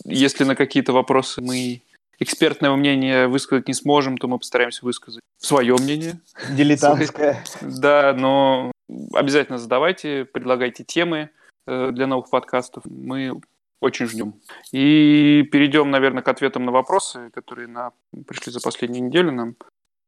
[0.05, 1.83] Если на какие-то вопросы мы
[2.19, 6.21] экспертное мнение высказать не сможем, то мы постараемся высказать свое мнение.
[6.51, 7.45] Дилетантское.
[7.61, 8.73] Да, но
[9.13, 11.31] обязательно задавайте, предлагайте темы
[11.67, 12.85] э, для новых подкастов.
[12.87, 13.41] Мы
[13.81, 14.35] очень ждем.
[14.73, 17.93] И перейдем, наверное, к ответам на вопросы, которые на...
[18.27, 19.57] пришли за последнюю неделю нам.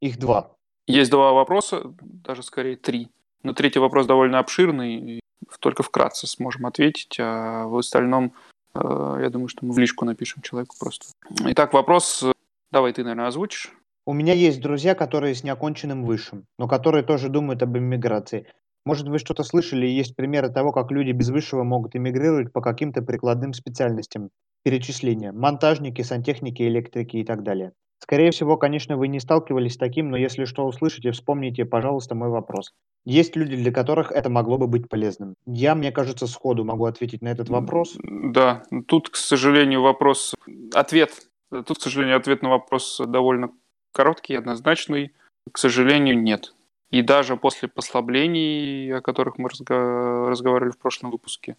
[0.01, 0.53] Их два.
[0.87, 3.11] Есть два вопроса, даже скорее три.
[3.43, 5.21] Но третий вопрос довольно обширный,
[5.61, 8.35] только вкратце сможем ответить, а в остальном
[8.75, 11.07] Э, я думаю, что мы в личку напишем человеку просто.
[11.41, 12.25] Итак, вопрос.
[12.71, 13.73] Давай ты, наверное, озвучишь.
[14.07, 18.47] У меня есть друзья, которые с неоконченным высшим, но которые тоже думают об иммиграции.
[18.87, 23.03] Может, вы что-то слышали, есть примеры того, как люди без высшего могут эмигрировать по каким-то
[23.03, 24.31] прикладным специальностям.
[24.65, 25.33] Перечисления.
[25.33, 27.73] Монтажники, сантехники, электрики и так далее.
[28.01, 32.29] Скорее всего, конечно, вы не сталкивались с таким, но если что услышите, вспомните, пожалуйста, мой
[32.29, 32.73] вопрос.
[33.05, 35.35] Есть люди, для которых это могло бы быть полезным.
[35.47, 37.97] Я, мне кажется, сходу могу ответить на этот вопрос.
[38.05, 40.35] Да, тут, к сожалению, вопрос...
[40.75, 41.29] Ответ.
[41.51, 43.51] Тут, к сожалению, ответ на вопрос довольно
[43.93, 45.13] короткий, однозначный.
[45.51, 46.55] К сожалению, нет.
[46.91, 50.29] И даже после послаблений, о которых мы разго...
[50.29, 51.57] разговаривали в прошлом выпуске,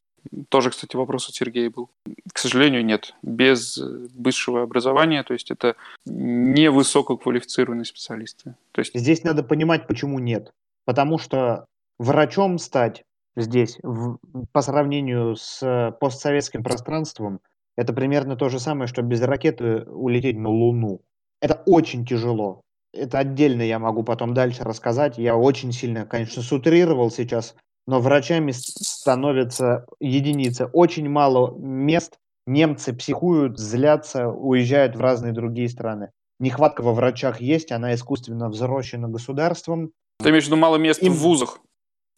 [0.50, 1.90] тоже, кстати, вопрос от Сергея был.
[2.34, 3.14] К сожалению, нет.
[3.22, 8.56] Без высшего образования, то есть это не высококвалифицированные специалисты.
[8.72, 8.98] То есть...
[8.98, 10.52] Здесь надо понимать, почему нет.
[10.86, 11.66] Потому что
[11.98, 13.04] врачом стать
[13.36, 14.18] здесь, в,
[14.52, 17.40] по сравнению с постсоветским пространством,
[17.78, 21.02] это примерно то же самое, что без ракеты улететь на Луну.
[21.42, 22.62] Это очень тяжело.
[22.94, 25.18] Это отдельно я могу потом дальше рассказать.
[25.18, 27.56] Я очень сильно, конечно, сутрировал сейчас
[27.90, 30.68] но врачами становятся единицы.
[30.68, 36.12] Очень мало мест, немцы психуют, злятся, уезжают в разные другие страны.
[36.40, 39.90] Нехватка во врачах есть, она искусственно взрощена государством.
[40.20, 41.14] Ты имеешь в виду мало мест Им...
[41.14, 41.62] в вузах?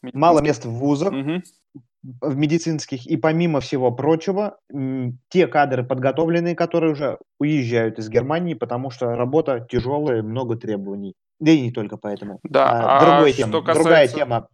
[0.01, 1.41] Мало мест в вузах, угу.
[2.03, 3.07] в медицинских.
[3.07, 4.57] И помимо всего прочего,
[5.29, 11.13] те кадры подготовленные, которые уже уезжают из Германии, потому что работа тяжелая, много требований.
[11.39, 12.41] Да и не только поэтому.
[12.43, 13.83] Да, а, а тема, касается...
[13.83, 14.47] другая тема.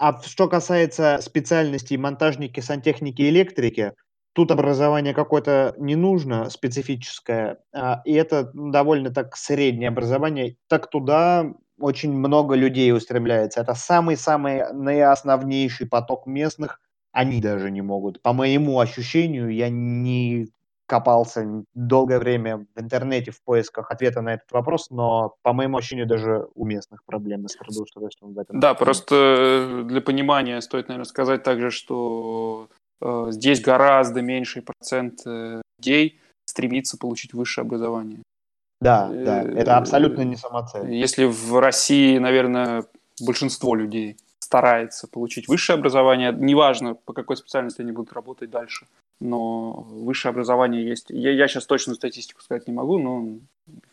[0.00, 3.92] А что касается специальностей монтажники, сантехники, электрики,
[4.32, 11.52] тут образование какое-то не нужно, специфическое, а, и это довольно так среднее образование, так туда
[11.78, 13.60] очень много людей устремляется.
[13.60, 16.80] Это самый-самый наиосновнейший поток местных,
[17.12, 18.22] они даже не могут.
[18.22, 20.48] По моему ощущению, я не
[20.90, 26.06] копался долгое время в интернете в поисках ответа на этот вопрос, но, по моему ощущению,
[26.06, 28.58] даже у местных проблемы с трудоустройством в этом.
[28.58, 32.68] Да, просто э, для понимания стоит, наверное, сказать также, что
[33.00, 38.22] э, здесь гораздо меньший процент э, людей стремится получить высшее образование.
[38.80, 40.92] Да, да, это абсолютно не самоцель.
[40.92, 42.84] Если в России, наверное,
[43.24, 48.86] большинство людей старается получить высшее образование, неважно, по какой специальности они будут работать дальше,
[49.20, 51.06] но высшее образование есть.
[51.10, 53.38] Я, я сейчас точную статистику сказать не могу, но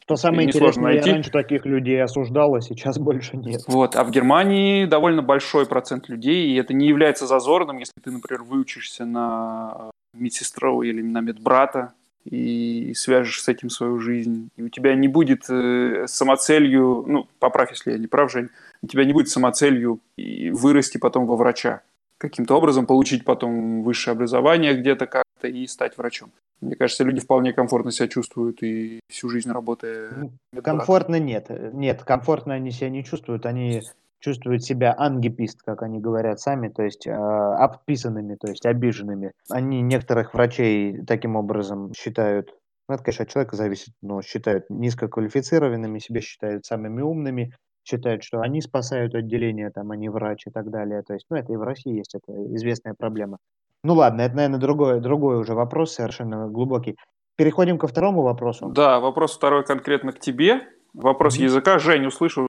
[0.03, 1.09] что самое интересное, найти.
[1.09, 3.61] я раньше таких людей осуждал, а сейчас больше нет.
[3.67, 8.11] Вот, а в Германии довольно большой процент людей, и это не является зазорным, если ты,
[8.11, 11.93] например, выучишься на медсестру или на медбрата,
[12.29, 14.49] и свяжешь с этим свою жизнь.
[14.57, 18.49] И у тебя не будет э, самоцелью, ну, поправь, если я не прав, Жень,
[18.81, 21.81] у тебя не будет самоцелью вырасти потом во врача.
[22.17, 26.31] Каким-то образом получить потом высшее образование где-то как-то и стать врачом.
[26.61, 30.31] Мне кажется, люди вполне комфортно себя чувствуют и всю жизнь работая.
[30.53, 31.47] Ну, комфортно нет.
[31.73, 33.45] Нет, комфортно они себя не чувствуют.
[33.45, 33.83] Они
[34.19, 39.31] чувствуют себя ангипист, как они говорят сами, то есть э, обписанными, то есть обиженными.
[39.49, 42.55] Они некоторых врачей таким образом считают,
[42.89, 47.53] ну, это, конечно, от человека зависит, но считают низкоквалифицированными, себя считают самыми умными,
[47.87, 51.01] считают, что они спасают отделение, там, они врач и так далее.
[51.03, 53.37] То есть, ну, это и в России есть, это известная проблема.
[53.83, 56.97] Ну ладно, это, наверное, другой, другой уже вопрос, совершенно глубокий.
[57.37, 58.69] Переходим ко второму вопросу.
[58.69, 60.67] Да, вопрос второй конкретно к тебе.
[60.93, 61.43] Вопрос mm-hmm.
[61.43, 61.79] языка.
[61.79, 62.47] Жень, услышу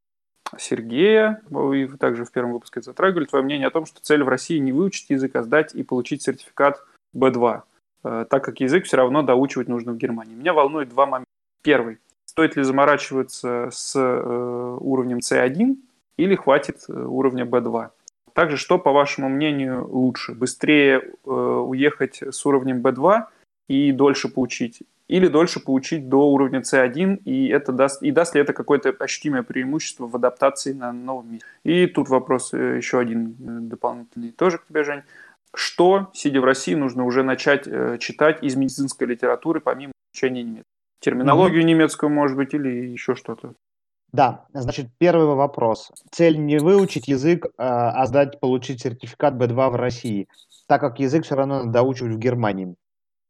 [0.56, 4.58] Сергея, вы также в первом выпуске затрагивали, твое мнение о том, что цель в России
[4.58, 6.82] не выучить язык, а сдать и получить сертификат
[7.14, 7.62] B2,
[8.04, 10.34] э, так как язык все равно доучивать нужно в Германии.
[10.34, 11.28] Меня волнует два момента.
[11.62, 11.98] Первый.
[12.38, 15.76] Стоит ли заморачиваться с э, уровнем C1
[16.16, 17.88] или хватит э, уровня B2?
[18.32, 20.34] Также, что, по вашему мнению, лучше?
[20.34, 23.24] Быстрее уехать с уровнем B2
[23.66, 28.40] и дольше получить или дольше получить до уровня C1, и, это даст, и даст ли
[28.40, 31.46] это какое-то ощутимое преимущество в адаптации на новом месте.
[31.64, 35.02] И тут вопрос э, еще один э, дополнительный тоже к тебе, Жень.
[35.52, 40.77] Что, сидя в России, нужно уже начать э, читать из медицинской литературы, помимо изучения немецкого?
[41.00, 41.66] Терминологию mm-hmm.
[41.66, 43.54] немецкую, может быть, или еще что-то?
[44.12, 45.92] Да, значит, первый вопрос.
[46.10, 50.28] Цель не выучить язык, а сдать, получить сертификат B2 в России,
[50.66, 52.74] так как язык все равно надо доучивать в Германии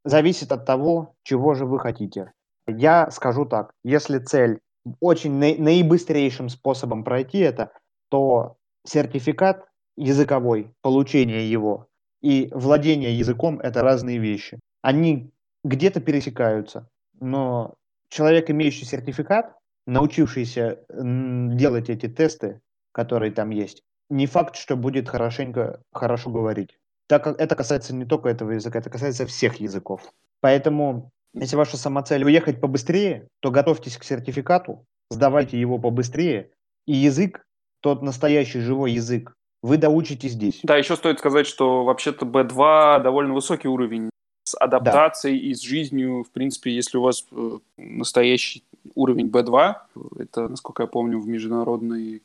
[0.08, 2.32] зависит от того, чего же вы хотите.
[2.66, 4.60] Я скажу так, если цель
[5.00, 7.72] очень на- наибыстрейшим способом пройти это,
[8.08, 8.56] то
[8.86, 9.66] сертификат
[9.96, 11.88] языковой, получение его
[12.22, 14.58] и владение языком– это разные вещи.
[14.82, 15.30] Они
[15.64, 16.88] где-то пересекаются,
[17.20, 17.74] но
[18.10, 19.54] человек, имеющий сертификат,
[19.86, 22.60] научившийся делать эти тесты,
[22.92, 28.04] которые там есть, не факт, что будет хорошенько, хорошо говорить так как это касается не
[28.04, 30.02] только этого языка, это касается всех языков.
[30.40, 36.50] Поэтому, если ваша самоцель уехать побыстрее, то готовьтесь к сертификату, сдавайте его побыстрее,
[36.86, 37.42] и язык,
[37.80, 40.60] тот настоящий живой язык, вы доучите здесь.
[40.62, 44.10] Да, еще стоит сказать, что вообще-то B2 довольно высокий уровень
[44.48, 45.46] с адаптацией да.
[45.46, 46.24] и с жизнью.
[46.24, 49.74] В принципе, если у вас э, настоящий уровень B2,
[50.18, 52.20] это, насколько я помню, в международной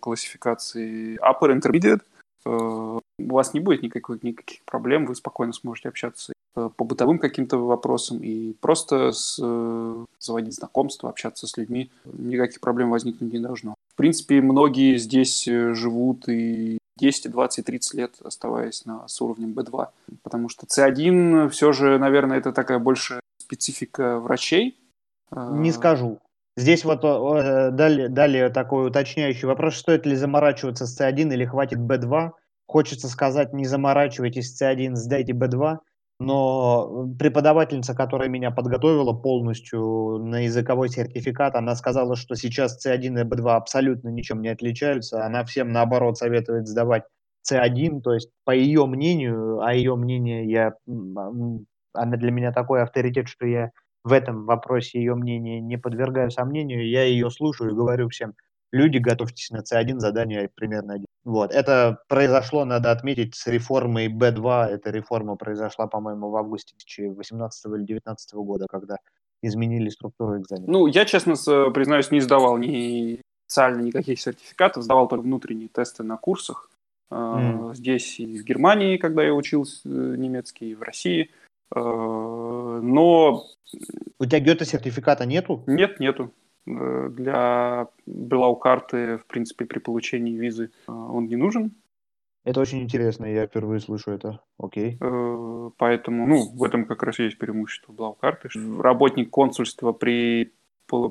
[0.00, 2.02] классификации Upper Intermediate,
[2.44, 7.18] Э, у вас не будет никаких, никаких проблем, вы спокойно сможете общаться э, по бытовым
[7.18, 9.36] каким-то вопросам и просто с,
[10.18, 11.90] заводить знакомства, общаться с людьми.
[12.04, 13.74] Никаких проблем возникнуть не должно.
[13.92, 19.88] В принципе, многие здесь живут и 10, 20, 30 лет, оставаясь на, с уровнем B2.
[20.22, 24.78] Потому что C1 все же, наверное, это такая больше специфика врачей.
[25.32, 26.20] Не скажу.
[26.56, 31.78] Здесь вот э, дали, дали такой уточняющий вопрос, стоит ли заморачиваться с C1 или хватит
[31.78, 32.32] B2.
[32.66, 35.78] Хочется сказать, не заморачивайтесь с C1, сдайте B2,
[36.20, 43.24] но преподавательница, которая меня подготовила полностью на языковой сертификат, она сказала, что сейчас C1 и
[43.24, 45.24] B2 абсолютно ничем не отличаются.
[45.24, 47.04] Она всем, наоборот, советует сдавать
[47.50, 53.26] C1, то есть, по ее мнению, а ее мнение, я, она для меня такой авторитет,
[53.26, 53.70] что я
[54.04, 58.34] в этом вопросе ее мнение не подвергаю сомнению, я ее слушаю и говорю всем,
[58.72, 61.06] люди, готовьтесь на C1, задание примерно один.
[61.24, 61.52] Вот.
[61.52, 64.66] Это произошло, надо отметить, с реформой B2.
[64.66, 68.96] Эта реформа произошла, по-моему, в августе 2018 или 2019 года, когда
[69.42, 70.70] изменили структуру экзамена.
[70.70, 71.34] Ну, я, честно
[71.72, 76.70] признаюсь, не сдавал ни специально никаких сертификатов, сдавал только внутренние тесты на курсах.
[77.10, 77.74] Mm.
[77.74, 81.30] Здесь и в Германии, когда я учился немецкий, и в России.
[81.74, 83.46] Но...
[84.18, 85.64] У тебя Гёте-сертификата нету?
[85.66, 86.32] Нет, нету.
[87.10, 91.72] Для Блау-карты, в принципе, при получении визы он не нужен.
[92.44, 94.40] Это очень интересно, я впервые слышу это.
[94.58, 94.98] Окей.
[94.98, 98.48] Поэтому, ну, в этом как раз есть преимущество Блау-карты.
[98.78, 100.52] Работник консульства при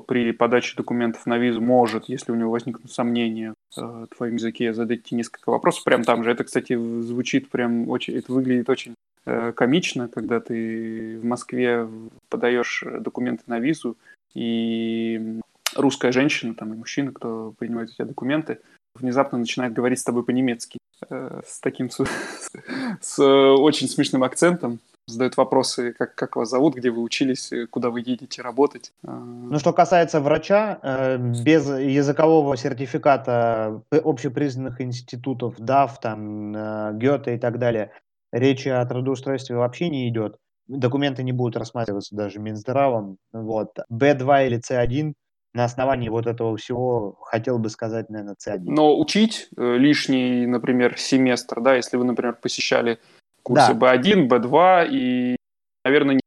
[0.06, 4.74] при подаче документов на визу может, если у него возникнут сомнения э, в твоем языке,
[4.74, 6.30] задать тебе несколько вопросов прям там же.
[6.30, 8.94] Это, кстати, звучит прям очень, это выглядит очень
[9.24, 11.88] э, комично, когда ты в Москве
[12.28, 13.96] подаешь документы на визу,
[14.34, 15.40] и
[15.76, 18.60] русская женщина там, и мужчина, кто принимает у тебя документы,
[18.94, 22.04] внезапно начинает говорить с тобой по-немецки э, с таким с,
[23.00, 27.90] с очень смешным акцентом задают вопросы, как, как вас зовут, где вы учились, э, куда
[27.90, 28.92] вы едете работать.
[29.04, 37.34] А, ну, что касается врача, э, без языкового сертификата общепризнанных институтов, ДАФ, там, э, Гёте
[37.34, 37.92] и так далее,
[38.32, 40.36] речи о трудоустройстве вообще не идет.
[40.68, 43.16] Документы не будут рассматриваться даже Минздравом.
[43.32, 43.76] Вот.
[43.90, 45.14] B2 или C1
[45.52, 48.60] на основании вот этого всего хотел бы сказать, наверное, C1.
[48.66, 52.98] Но учить лишний, например, семестр, да, если вы, например, посещали
[53.42, 53.96] курсы да.
[53.96, 55.36] B1, B2, и,
[55.84, 56.20] наверное,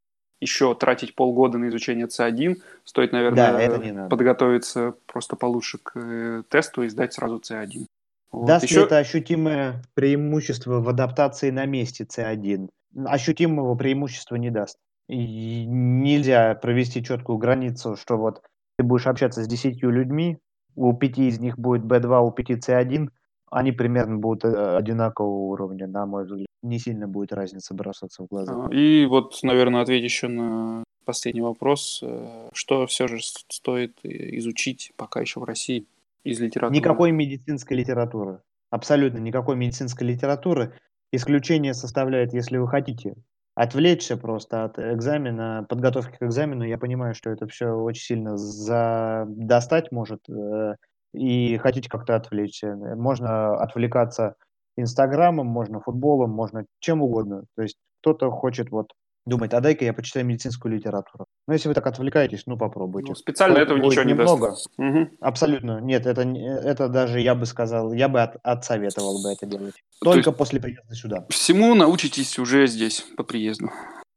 [0.44, 2.62] еще тратить полгода на изучение C1.
[2.84, 7.86] Стоит, наверное, да, подготовиться просто получше к э, тесту и сдать сразу C1.
[8.32, 8.48] Вот.
[8.48, 8.80] Даст еще...
[8.80, 12.70] ли это ощутимое преимущество в адаптации на месте C1?
[13.06, 14.78] Ощутимого преимущества не даст.
[15.08, 18.42] И нельзя провести четкую границу, что вот
[18.78, 20.38] ты будешь общаться с десятью людьми,
[20.76, 23.10] у пяти из них будет B2, у пяти C1,
[23.52, 26.48] они примерно будут э, одинакового уровня, на мой взгляд.
[26.64, 28.66] Не сильно будет разница бросаться в глаза.
[28.66, 32.00] А, и вот, наверное, ответить еще на последний вопрос.
[32.02, 35.86] Э, что все же стоит изучить пока еще в России
[36.24, 36.78] из литературы?
[36.78, 38.40] Никакой медицинской литературы.
[38.72, 40.74] Абсолютно никакой медицинской литературы.
[41.12, 43.16] Исключение составляет, если вы хотите
[43.56, 46.64] отвлечься просто от экзамена, подготовки к экзамену.
[46.64, 49.26] Я понимаю, что это все очень сильно за...
[49.28, 50.76] достать может э,
[51.14, 52.76] и хотите как-то отвлечься.
[52.76, 54.36] Можно отвлекаться
[54.76, 57.44] Инстаграмом, можно футболом, можно чем угодно.
[57.56, 58.92] То есть кто-то хочет вот
[59.26, 61.28] думать, а дай-ка я почитаю медицинскую литературу.
[61.48, 63.10] Но если вы так отвлекаетесь, ну попробуйте.
[63.10, 64.50] Ну, специально этого ничего не немного.
[64.52, 64.70] даст.
[64.78, 65.10] Угу.
[65.20, 65.80] Абсолютно.
[65.82, 69.76] Нет, это, это даже я бы сказал, я бы от, отсоветовал бы это делать.
[70.02, 71.26] Только после приезда сюда.
[71.30, 73.70] Всему научитесь уже здесь, по приезду.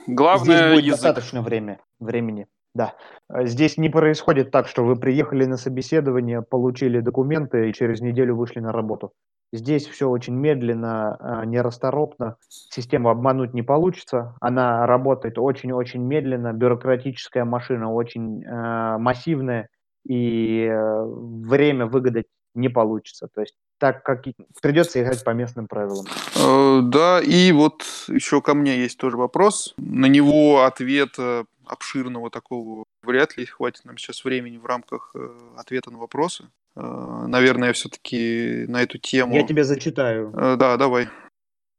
[0.06, 1.02] Главное, здесь будет язык.
[1.02, 2.46] достаточно время, времени.
[2.74, 2.94] Да.
[3.42, 8.60] Здесь не происходит так, что вы приехали на собеседование, получили документы и через неделю вышли
[8.60, 9.12] на работу.
[9.52, 12.36] Здесь все очень медленно, э, нерасторопно.
[12.48, 14.34] Систему обмануть не получится.
[14.40, 16.52] Она работает очень-очень медленно.
[16.52, 19.68] Бюрократическая машина очень э, массивная.
[20.04, 23.28] И э, время выгадать не получится.
[23.32, 24.24] То есть так как
[24.62, 26.06] придется играть по местным правилам.
[26.36, 29.74] Э, да, и вот еще ко мне есть тоже вопрос.
[29.76, 35.90] На него ответа обширного такого вряд ли хватит нам сейчас времени в рамках э, ответа
[35.90, 36.48] на вопросы.
[36.76, 39.34] Э, наверное, все-таки на эту тему...
[39.34, 40.32] Я тебе зачитаю.
[40.32, 41.08] Да, давай.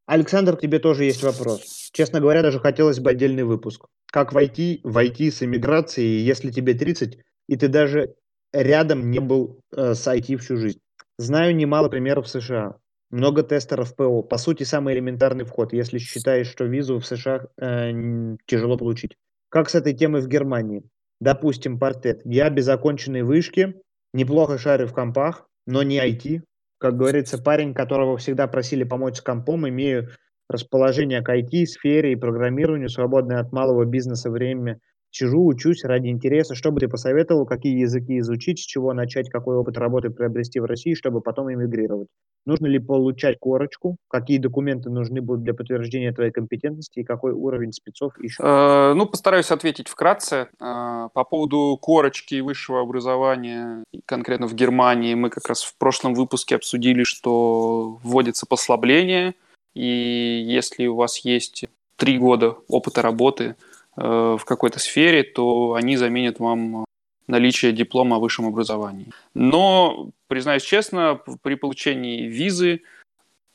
[0.08, 1.90] Александр, к тебе тоже есть вопрос.
[1.92, 3.86] Честно говоря, даже хотелось бы отдельный выпуск.
[4.10, 7.18] Как войти, войти с эмиграцией, если тебе 30,
[7.48, 8.16] и ты даже
[8.54, 10.80] рядом не был э, с IT всю жизнь?
[11.18, 12.78] Знаю немало примеров в США.
[13.10, 14.22] Много тестеров ПО.
[14.22, 19.18] По сути, самый элементарный вход, если считаешь, что визу в США э, тяжело получить.
[19.50, 20.84] Как с этой темой в Германии?
[21.20, 22.22] Допустим, портет.
[22.24, 23.76] Я без оконченной вышки,
[24.14, 26.42] неплохо шарю в компах, но не IT.
[26.80, 30.10] Как говорится, парень, которого всегда просили помочь с компом, имею
[30.50, 34.80] расположение к IT-сфере и программированию, свободное от малого бизнеса время
[35.12, 36.54] Сижу, учусь ради интереса.
[36.54, 40.66] Что бы ты посоветовал, какие языки изучить, с чего начать, какой опыт работы приобрести в
[40.66, 42.08] России, чтобы потом эмигрировать?
[42.46, 43.98] Нужно ли получать корочку?
[44.10, 48.42] Какие документы нужны будут для подтверждения твоей компетентности и какой уровень спецов еще?
[48.42, 50.48] Э, ну, постараюсь ответить вкратце.
[50.62, 56.56] Э, по поводу корочки высшего образования, конкретно в Германии, мы как раз в прошлом выпуске
[56.56, 59.36] обсудили, что вводится послабление,
[59.74, 61.66] и если у вас есть
[61.98, 63.56] три года опыта работы
[63.98, 66.86] в какой-то сфере, то они заменят вам
[67.28, 69.12] наличие диплома о высшем образовании.
[69.34, 72.82] Но, признаюсь честно, при получении визы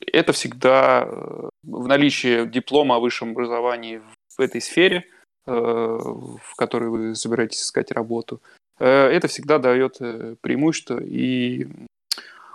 [0.05, 4.01] это всегда э, в наличии диплома о высшем образовании
[4.37, 5.05] в этой сфере,
[5.47, 8.41] э, в которой вы собираетесь искать работу,
[8.79, 9.99] это всегда дает
[10.41, 11.67] преимущество и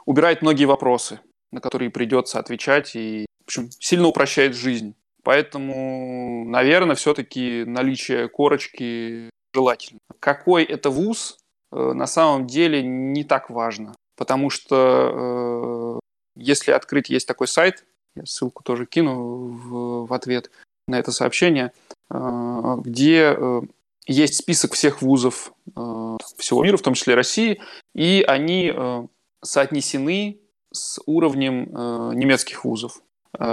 [0.05, 1.21] убирает многие вопросы,
[1.53, 4.95] на которые придется отвечать, и в общем, сильно упрощает жизнь.
[5.29, 9.99] Поэтому, наверное, все-таки наличие корочки желательно.
[10.21, 11.37] Какой это вуз,
[11.71, 16.01] э, на самом деле не так важно, потому что
[16.35, 17.85] если открыть, есть такой сайт,
[18.17, 20.51] я ссылку тоже кину в, в ответ
[20.87, 21.73] на это сообщение,
[22.11, 23.61] э, где э,
[24.07, 27.61] есть список всех вузов э, всего мира, в том числе России,
[27.95, 28.73] и они
[29.45, 30.41] соотнесены
[30.73, 33.03] с уровнем немецких вузов.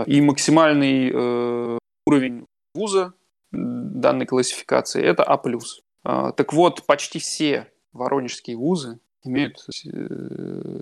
[0.08, 3.14] И максимальный уровень вуза
[3.52, 5.42] данной классификации– это А+.
[6.34, 9.60] Так вот, почти все воронежские вузы имеют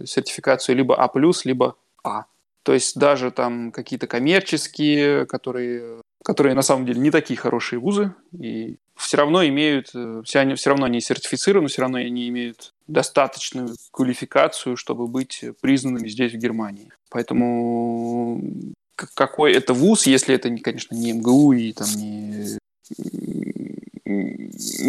[0.06, 1.12] сертификацию либо А+,
[1.46, 2.26] либо А.
[2.64, 8.14] То есть даже там какие-то коммерческие, которые, которые на самом деле не такие хорошие вузы,
[8.32, 12.74] и все равно имеют, э, все, они, все равно они сертифицированы, все равно они имеют
[12.88, 16.92] достаточную квалификацию, чтобы быть признанными здесь, в Германии.
[17.10, 18.42] Поэтому
[18.96, 22.58] какой это вуз, если это, конечно, не МГУ и там не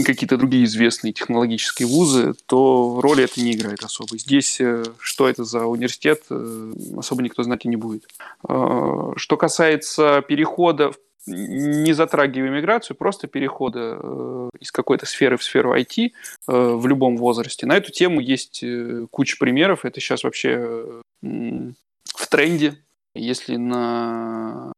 [0.04, 4.18] какие-то другие известные технологические вузы, то роли это не играет особо.
[4.18, 8.08] Здесь э, что это за университет, э, особо никто знать и не будет.
[8.48, 10.92] Э, что касается перехода,
[11.26, 16.12] не затрагивая миграцию, просто перехода из какой-то сферы в сферу IT
[16.46, 17.64] в любом возрасте.
[17.64, 18.62] На эту тему есть
[19.10, 19.86] куча примеров.
[19.86, 22.83] Это сейчас вообще в тренде.
[23.14, 24.72] Если на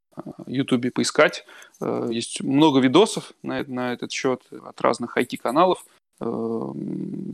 [0.47, 1.45] Ютубе поискать.
[1.81, 5.85] Э, есть много видосов на, на этот счет от разных IT-каналов.
[6.21, 6.73] Э,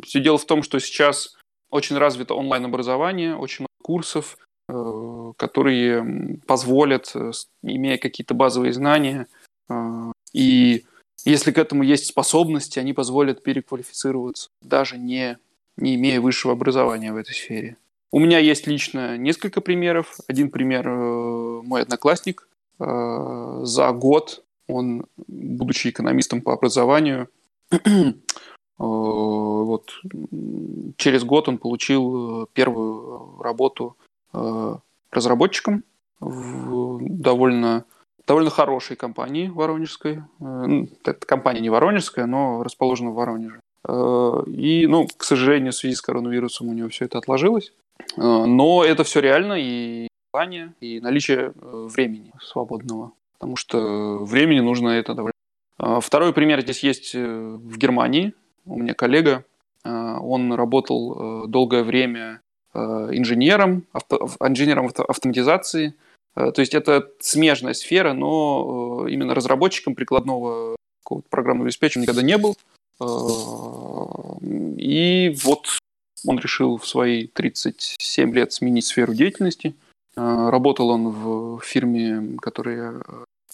[0.04, 1.36] Все дело в том, что сейчас
[1.70, 4.36] очень развито онлайн-образование, очень много курсов,
[4.68, 7.14] э, которые позволят,
[7.62, 9.26] имея какие-то базовые знания,
[10.32, 10.84] и
[11.24, 15.38] если к этому есть способности, они позволят переквалифицироваться, даже не,
[15.76, 17.76] не имея высшего образования в этой сфере.
[18.12, 20.18] У меня есть лично несколько примеров.
[20.28, 22.46] Один пример мой одноклассник
[22.82, 27.28] Э, за год он, будучи экономистом по образованию,
[27.70, 28.12] э,
[28.78, 29.90] вот
[30.96, 33.96] через год он получил первую работу
[34.32, 34.76] э,
[35.10, 35.84] разработчиком
[36.20, 37.84] в довольно
[38.24, 40.22] довольно хорошей компании воронежской.
[40.38, 43.60] Ну, эта компания не воронежская, но расположена в Воронеже.
[44.46, 47.72] И, ну, к сожалению, в связи с коронавирусом у него все это отложилось.
[48.16, 53.12] Но это все реально, и желание и наличие э, времени свободного.
[53.34, 55.32] Потому что времени нужно это довольно.
[55.78, 58.34] А, второй пример здесь есть э, в Германии.
[58.64, 59.44] У меня коллега,
[59.84, 62.40] он работал э, долгое время
[62.74, 65.94] инженером, авто, инженером автоматизации.
[66.34, 70.76] То есть это смежная сфера, но именно разработчиком прикладного
[71.28, 72.56] программного обеспечения никогда не был.
[74.78, 75.66] И вот
[76.24, 79.74] он решил в свои 37 лет сменить сферу деятельности–
[80.16, 83.02] Э, работал он в фирме, которая,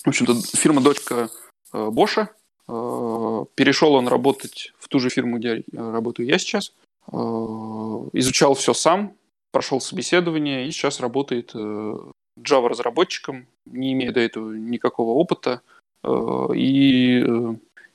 [0.05, 1.29] в общем-то, фирма дочка
[1.73, 2.31] э, Боша.
[2.69, 6.73] Э, перешел он работать в ту же фирму, где работаю я сейчас.
[7.11, 9.15] Изучал все сам,
[9.51, 15.63] прошел собеседование и сейчас работает Java-разработчиком, не имея до этого никакого опыта
[16.07, 17.25] и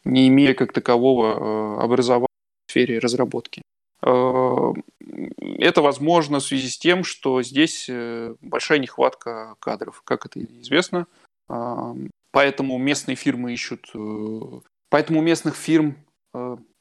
[0.03, 2.26] не имея как такового образования
[2.65, 3.61] в сфере разработки.
[4.06, 4.74] Э,
[5.39, 11.08] это возможно в связи с тем, что здесь э, большая нехватка кадров, как это известно.
[11.47, 11.95] А,
[12.32, 13.89] поэтому местные фирмы ищут...
[13.93, 15.97] Э, поэтому у местных фирм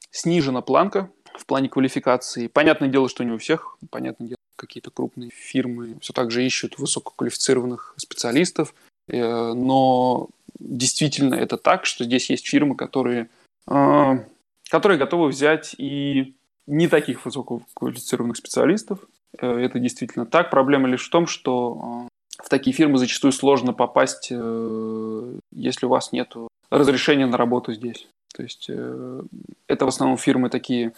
[0.09, 2.47] снижена планка в плане квалификации.
[2.47, 3.77] Понятное дело, что не у всех.
[3.91, 8.73] Понятное дело, какие-то крупные фирмы все так же ищут высококвалифицированных специалистов.
[9.07, 13.29] Но действительно это так, что здесь есть фирмы, которые,
[13.65, 16.33] которые готовы взять и
[16.67, 18.99] не таких высококвалифицированных специалистов.
[19.39, 20.49] Э, это действительно так.
[20.49, 22.07] Проблема лишь в том, что
[22.39, 26.33] э, в такие фирмы зачастую сложно попасть, э, если у вас нет
[26.69, 28.07] разрешения на работу здесь.
[28.35, 28.67] То есть
[29.67, 30.93] это в основном фирмы такие,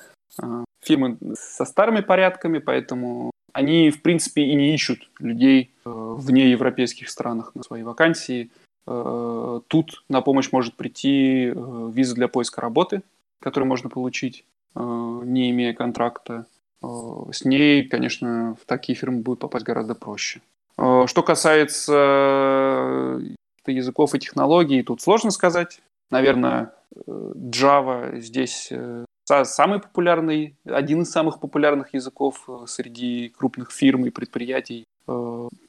[0.81, 7.53] фирмы со старыми порядками, поэтому они, в принципе, и не ищут людей вне европейских странах
[7.53, 8.51] на свои вакансии.
[8.85, 13.01] Тут на помощь может прийти виза для поиска работы,
[13.41, 14.45] которую можно получить.
[14.75, 16.45] Э, не имея контракта,
[16.83, 16.87] э,
[17.31, 20.41] с ней, конечно, в такие фирмы будет попасть гораздо проще.
[20.77, 23.21] Э, что касается
[23.65, 25.79] языков и технологий, тут сложно сказать.
[26.11, 26.71] Наверное,
[27.07, 28.71] Java здесь
[29.25, 34.85] самый популярный, один из самых популярных языков среди крупных фирм и предприятий.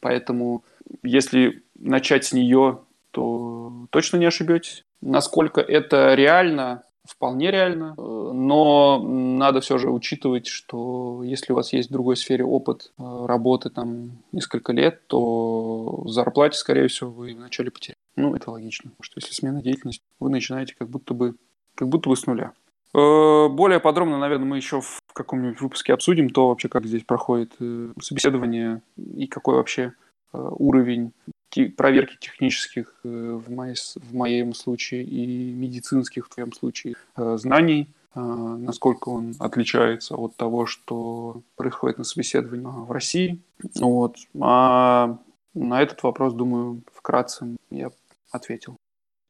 [0.01, 0.63] Поэтому,
[1.03, 2.81] если начать с нее,
[3.13, 4.83] то точно не ошибетесь.
[5.01, 11.73] Насколько это реально, вполне реально, э, но надо все же учитывать, что если у вас
[11.73, 17.11] есть в другой сфере опыт э, работы там несколько лет, то в зарплате, скорее всего,
[17.11, 18.01] вы вначале потеряете.
[18.17, 21.37] Ну, это логично, потому что если смена деятельности, вы начинаете как будто бы,
[21.75, 22.53] как будто бы с нуля.
[22.95, 27.55] Э, более подробно, наверное, мы еще в каком-нибудь выпуске обсудим то вообще, как здесь проходит
[28.01, 29.93] собеседование и какой вообще
[30.33, 31.13] уровень
[31.77, 39.35] проверки технических в, моей, в моем случае и медицинских в твоем случае знаний, насколько он
[39.39, 43.41] отличается от того, что происходит на собеседовании в России.
[43.79, 44.17] Вот.
[44.41, 45.19] А
[45.55, 47.91] на этот вопрос, думаю, вкратце я
[48.31, 48.77] ответил.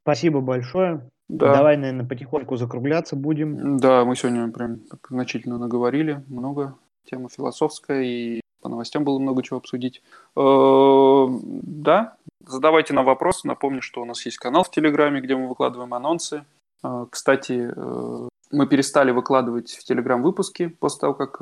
[0.02, 1.09] Спасибо большое.
[1.28, 1.56] Да.
[1.56, 3.78] Давай, наверное, потихоньку закругляться будем.
[3.78, 4.80] Да, мы сегодня прям
[5.10, 6.76] значительно наговорили, много.
[7.05, 10.02] Тема философская, и по новостям было много чего обсудить.
[10.36, 11.26] Э,
[11.62, 13.47] да, задавайте нам вопросы.
[13.47, 16.44] Напомню, что у нас есть канал в Телеграме, где мы выкладываем анонсы.
[16.82, 21.40] Э, кстати, э, мы перестали выкладывать в Телеграм выпуски после того, как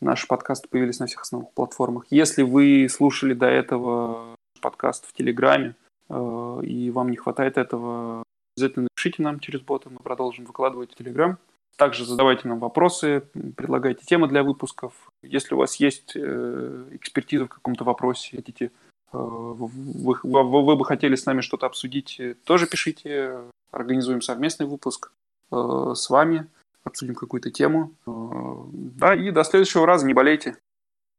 [0.00, 2.04] наши подкасты появились на всех основных платформах.
[2.10, 5.76] Если вы слушали до этого подкаст в Телеграме,
[6.10, 8.22] и вам не хватает этого,
[8.56, 11.36] Обязательно напишите нам через бота, мы продолжим выкладывать в Telegram.
[11.76, 13.24] Также задавайте нам вопросы,
[13.56, 14.92] предлагайте темы для выпусков.
[15.22, 18.70] Если у вас есть э, экспертиза в каком-то вопросе, хотите, э,
[19.12, 23.40] вы, вы, вы бы хотели с нами что-то обсудить, э, тоже пишите.
[23.72, 25.10] Организуем совместный выпуск
[25.50, 26.46] с вами,
[26.84, 27.92] обсудим какую-то тему.
[28.06, 30.56] Да, и до следующего раза, не болейте.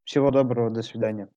[0.05, 1.27] Всего доброго, до свидания.